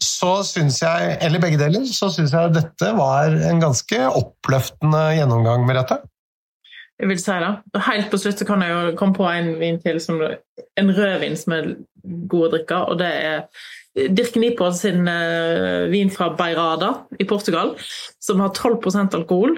så 0.01 0.39
syns 0.47 0.81
jeg, 0.81 1.13
eller 1.23 1.43
begge 1.43 1.59
deler, 1.59 1.85
så 1.87 2.09
syns 2.11 2.33
jeg 2.35 2.55
dette 2.55 2.89
var 2.97 3.35
en 3.51 3.61
ganske 3.61 4.01
oppløftende 4.09 5.03
gjennomgang, 5.19 5.67
Merete. 5.67 6.01
Jeg 6.95 7.11
vil 7.11 7.19
si 7.19 7.37
det. 7.43 7.51
Helt 7.89 8.11
på 8.11 8.19
slutt 8.21 8.39
så 8.39 8.47
kan 8.47 8.63
jeg 8.63 8.71
jo 8.71 8.93
komme 8.99 9.17
på 9.17 9.25
en 9.27 9.55
vin 9.59 9.79
til, 9.83 9.99
som, 10.03 10.21
en 10.21 10.93
rødvin 10.95 11.35
som 11.39 11.55
er 11.57 11.73
god 12.31 12.47
å 12.47 12.51
drikke, 12.53 12.79
og 12.91 13.01
det 13.01 13.09
er 13.25 14.07
Dirk 14.15 14.35
Nipo 14.39 14.67
sin 14.75 15.07
uh, 15.07 15.87
vin 15.91 16.11
fra 16.11 16.29
Beirada 16.35 16.91
i 17.19 17.27
Portugal, 17.27 17.73
som 18.23 18.43
har 18.43 18.51
12% 18.55 19.15
alkohol, 19.15 19.57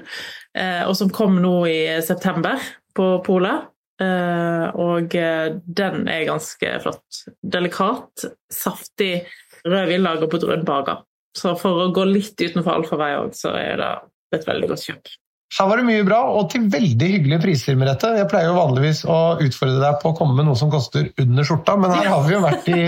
uh, 0.58 0.84
og 0.86 0.94
som 0.98 1.14
kom 1.14 1.40
nå 1.42 1.56
i 1.70 1.80
september 2.06 2.62
på 2.98 3.18
polet. 3.26 3.70
Uh, 3.98 4.70
og 4.78 5.14
den 5.14 6.04
er 6.06 6.28
ganske 6.28 6.74
flott. 6.84 7.22
Delikat, 7.42 8.28
saftig 8.54 9.24
rødvin 9.66 10.06
lager 10.06 10.30
på 10.30 10.42
Drøn 10.42 10.66
baker. 10.66 11.02
Så 11.38 11.54
for 11.58 11.86
å 11.86 11.94
gå 11.94 12.06
litt 12.10 12.38
utenfor 12.38 12.78
allfarvei 12.78 13.14
òg, 13.20 13.34
så 13.38 13.54
er 13.58 13.82
det 13.82 13.94
et 14.38 14.46
veldig 14.48 14.70
godt 14.70 14.86
kjøp. 14.90 15.18
Her 15.56 15.70
var 15.70 15.80
det 15.80 15.88
mye 15.88 16.04
bra, 16.04 16.18
og 16.36 16.50
til 16.52 16.66
veldig 16.72 17.08
hyggelige 17.14 17.40
priser. 17.46 17.78
med 17.80 17.88
dette. 17.88 18.10
Jeg 18.18 18.28
pleier 18.28 18.50
jo 18.52 18.58
vanligvis 18.58 19.06
å 19.08 19.38
utfordre 19.40 19.80
deg 19.80 20.02
på 20.02 20.12
å 20.12 20.18
komme 20.18 20.36
med 20.36 20.50
noe 20.50 20.60
som 20.60 20.72
koster 20.74 21.08
under 21.24 21.48
skjorta, 21.48 21.78
men 21.80 21.94
her 21.96 22.10
har 22.12 22.26
vi 22.26 22.36
jo 22.36 22.42
vært 22.44 22.68
i 22.74 22.82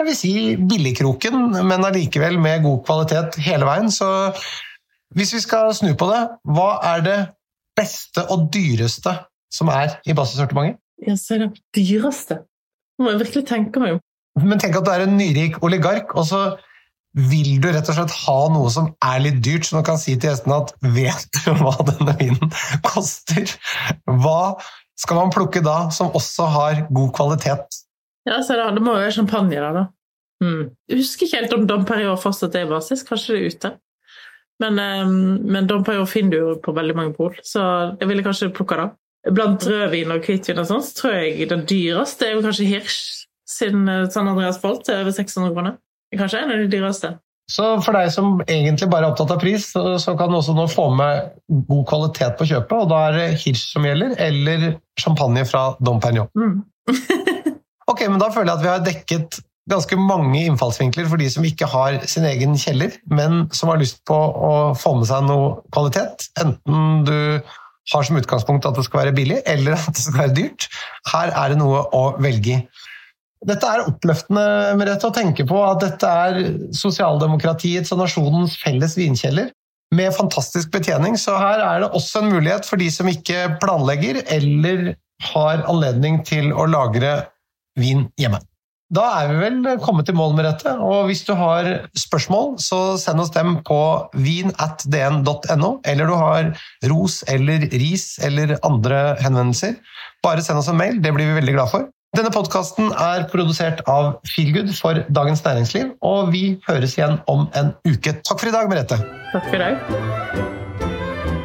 jeg 0.00 0.08
vil 0.08 0.16
si 0.16 0.32
billigkroken, 0.56 1.50
men 1.68 1.84
allikevel 1.84 2.38
med 2.40 2.62
god 2.64 2.80
kvalitet 2.86 3.36
hele 3.44 3.68
veien. 3.68 3.90
Så 3.92 4.08
hvis 5.16 5.34
vi 5.36 5.42
skal 5.44 5.74
snu 5.76 5.92
på 5.98 6.08
det, 6.08 6.22
hva 6.48 6.70
er 6.94 7.04
det 7.04 7.18
beste 7.76 8.24
og 8.32 8.48
dyreste 8.54 9.12
som 9.52 9.68
er 9.72 9.98
i 10.08 10.16
basissortimentet? 10.16 10.80
Ja, 11.04 11.16
så 11.18 11.36
er 11.36 11.44
det 11.44 11.50
dyreste. 11.76 12.40
Det 12.96 13.04
må 13.04 13.12
jeg 13.12 13.22
virkelig 13.26 13.44
tenke 13.50 13.82
meg 13.82 13.98
om. 13.98 14.02
Men 14.48 14.60
tenk 14.62 14.78
at 14.78 14.86
du 14.86 14.92
er 14.94 15.04
en 15.04 15.18
nyrik 15.18 15.58
oligark, 15.64 16.14
og 16.16 16.24
så 16.28 16.42
vil 17.12 17.58
du 17.60 17.68
rett 17.68 17.88
og 17.92 17.96
slett 17.96 18.14
ha 18.24 18.36
noe 18.52 18.70
som 18.72 18.88
er 19.04 19.22
litt 19.24 19.40
dyrt, 19.44 19.66
som 19.68 19.80
du 19.80 19.86
kan 19.86 20.00
si 20.00 20.14
til 20.16 20.30
gjestene 20.30 20.62
at 20.62 20.72
vet 20.94 21.26
du 21.36 21.50
hva 21.60 21.74
denne 21.88 22.16
vinen 22.20 22.54
koster? 22.86 23.52
Hva 24.08 24.56
skal 24.98 25.18
man 25.18 25.34
plukke 25.34 25.62
da, 25.64 25.90
som 25.94 26.12
også 26.16 26.48
har 26.52 26.84
god 26.90 27.12
kvalitet? 27.16 27.82
Ja, 28.28 28.38
så 28.44 28.56
da, 28.58 28.70
Det 28.72 28.82
må 28.84 28.94
jo 28.94 29.02
være 29.02 29.16
champagne, 29.18 29.60
da. 29.60 29.72
da. 29.76 29.86
Mm. 30.42 30.72
Jeg 30.90 31.02
husker 31.02 31.26
ikke 31.26 31.40
helt 31.42 31.56
om 31.56 31.66
Dom 31.68 31.86
Perignon 31.86 32.20
fortsatt 32.20 32.56
er 32.58 32.70
basis, 32.70 33.04
kanskje 33.06 33.34
det 33.34 33.40
er 33.40 33.54
ute. 33.54 33.72
Men, 34.62 34.78
um, 34.78 35.38
men 35.52 35.68
Dom 35.68 35.84
finner 36.06 36.30
du 36.30 36.38
jo 36.38 36.56
på 36.62 36.74
veldig 36.76 36.96
mange 36.96 37.16
pol, 37.16 37.34
så 37.46 37.62
jeg 37.98 38.08
ville 38.10 38.24
kanskje 38.24 38.52
plukka 38.54 38.78
det. 38.78 38.90
Blant 39.34 39.66
rødvin 39.66 40.10
og 40.10 40.24
hvitvin 40.26 40.58
og 40.58 40.66
sånn, 40.66 40.82
så 40.82 40.96
tror 40.98 41.16
jeg 41.20 41.50
den 41.50 41.66
dyreste 41.70 42.26
er 42.26 42.36
jo 42.36 42.42
kanskje 42.42 42.66
Hirsch 42.66 43.26
siden 43.46 43.86
eh, 43.90 44.08
San 44.10 44.30
Andreas 44.30 44.58
Bolt 44.62 44.84
til 44.86 44.98
over 44.98 45.14
600 45.14 45.52
kroner. 45.54 45.76
Kanskje 46.18 46.42
av 46.44 46.56
de 46.56 46.70
dyreste. 46.72 47.14
Så 47.50 47.66
for 47.84 47.96
deg 47.96 48.10
som 48.14 48.40
egentlig 48.46 48.88
bare 48.92 49.08
er 49.08 49.12
opptatt 49.12 49.32
av 49.34 49.40
pris, 49.42 49.66
så, 49.74 49.96
så 50.00 50.14
kan 50.16 50.30
du 50.30 50.38
også 50.38 50.54
nå 50.56 50.66
få 50.70 50.86
med 50.96 51.32
god 51.68 51.86
kvalitet 51.90 52.36
på 52.38 52.46
kjøpet, 52.48 52.76
og 52.78 52.90
da 52.92 53.00
er 53.08 53.18
det 53.18 53.40
Hirsch 53.42 53.72
som 53.74 53.86
gjelder, 53.86 54.14
eller 54.22 54.68
champagne 55.00 55.44
fra 55.48 55.72
Dom 55.82 56.00
Pignon. 56.02 56.30
Mm. 56.38 56.60
ok, 57.92 58.06
men 58.06 58.20
da 58.22 58.30
føler 58.32 58.52
jeg 58.52 58.60
at 58.60 58.64
vi 58.64 58.70
har 58.70 58.86
dekket 58.86 59.42
ganske 59.70 59.98
mange 59.98 60.40
innfallsvinkler 60.42 61.06
for 61.10 61.22
de 61.22 61.28
som 61.30 61.44
ikke 61.46 61.68
har 61.70 61.98
sin 62.10 62.26
egen 62.26 62.56
kjeller, 62.58 62.94
men 63.10 63.44
som 63.54 63.70
har 63.70 63.82
lyst 63.82 64.00
på 64.08 64.16
å 64.16 64.54
få 64.78 64.96
med 64.98 65.10
seg 65.10 65.26
noe 65.28 65.58
kvalitet. 65.74 66.30
Enten 66.42 67.04
du 67.06 67.18
har 67.92 68.06
som 68.06 68.18
utgangspunkt 68.18 68.66
at 68.66 68.78
det 68.78 68.86
skal 68.86 69.04
være 69.04 69.16
billig, 69.16 69.42
eller 69.46 69.76
at 69.76 69.90
det 69.90 70.02
skal 70.02 70.24
være 70.24 70.36
dyrt. 70.38 70.68
Her 71.12 71.34
er 71.34 71.52
det 71.52 71.60
noe 71.60 71.84
å 71.94 72.04
velge 72.22 72.56
i. 72.56 72.60
Dette 73.42 73.66
er 73.66 73.88
oppløftende 73.88 74.44
Merete, 74.78 75.08
å 75.08 75.14
tenke 75.14 75.46
på 75.48 75.58
at 75.66 75.82
dette 75.82 76.06
er 76.06 76.38
sosialdemokratiets 76.78 77.90
og 77.94 78.04
nasjonens 78.04 78.54
felles 78.60 78.94
vinkjeller 78.98 79.50
med 79.92 80.14
fantastisk 80.14 80.70
betjening. 80.74 81.18
Så 81.18 81.34
her 81.40 81.62
er 81.62 81.82
det 81.82 81.90
også 81.90 82.22
en 82.22 82.32
mulighet 82.32 82.68
for 82.68 82.80
de 82.80 82.88
som 82.92 83.10
ikke 83.10 83.56
planlegger 83.62 84.22
eller 84.30 84.94
har 85.32 85.66
anledning 85.70 86.22
til 86.26 86.52
å 86.54 86.68
lagre 86.70 87.18
vin 87.78 88.06
hjemme. 88.20 88.40
Da 88.92 89.06
er 89.22 89.30
vi 89.30 89.38
vel 89.40 89.78
kommet 89.80 90.04
til 90.04 90.16
mål 90.18 90.34
med 90.36 90.44
dette, 90.44 90.74
og 90.84 91.06
hvis 91.08 91.22
du 91.24 91.32
har 91.38 91.68
spørsmål, 91.96 92.58
så 92.60 92.98
send 93.00 93.22
oss 93.22 93.32
dem 93.32 93.54
på 93.64 93.78
vin.dn.no, 94.20 95.70
eller 95.88 96.10
du 96.10 96.12
har 96.20 96.50
ros 96.92 97.22
eller 97.32 97.64
ris 97.72 98.18
eller 98.20 98.58
andre 98.68 99.16
henvendelser. 99.22 99.78
Bare 100.22 100.44
send 100.44 100.60
oss 100.60 100.68
en 100.68 100.76
mail, 100.76 101.00
det 101.00 101.14
blir 101.16 101.30
vi 101.30 101.38
veldig 101.40 101.56
glad 101.56 101.72
for. 101.72 101.88
Denne 102.12 102.28
podkasten 102.28 102.90
er 102.92 103.22
produsert 103.32 103.78
av 103.88 104.18
Feelgood 104.28 104.68
for 104.76 104.98
Dagens 105.16 105.40
Næringsliv, 105.46 105.94
og 106.04 106.28
vi 106.34 106.60
høres 106.66 106.98
igjen 106.98 107.14
om 107.32 107.46
en 107.56 107.70
uke. 107.88 108.12
Takk 108.20 108.36
for 108.36 108.50
i 108.50 108.52
dag, 108.52 108.68
Merete. 108.68 108.98
Takk 109.30 109.46
for 109.46 109.56
i 109.56 109.60
dag. 109.62 109.80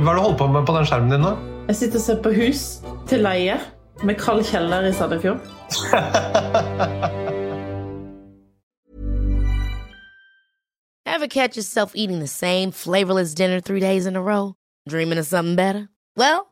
Hva 0.02 0.12
det 0.12 0.18
du 0.18 0.22
holder 0.26 0.36
på 0.42 0.48
med 0.52 0.68
på 0.68 0.76
den 0.76 0.90
skjermen 0.90 1.14
din 1.14 1.24
nå? 1.24 1.32
Jeg 1.70 1.76
sitter 1.80 2.02
og 2.02 2.04
ser 2.04 2.20
på 2.20 2.36
hus 2.36 2.84
til 3.08 3.24
leie 3.24 3.56
med 4.04 4.20
kald 4.20 4.44
kjeller 4.50 4.90
i 4.90 4.92
Sandefjord. 4.92 5.40
Ever 11.08 11.32
catch 11.32 11.56
yourself 11.56 11.96
eating 11.96 12.20
the 12.20 12.28
same 12.28 12.74
flavorless 12.74 13.34
dinner 13.34 13.62
three 13.62 13.80
days 13.80 14.06
in 14.06 14.18
a 14.18 14.22
row? 14.22 14.56
Dreaming 14.90 15.18
of 15.18 15.28
something 15.28 15.56
better? 15.56 15.88
Well, 16.18 16.52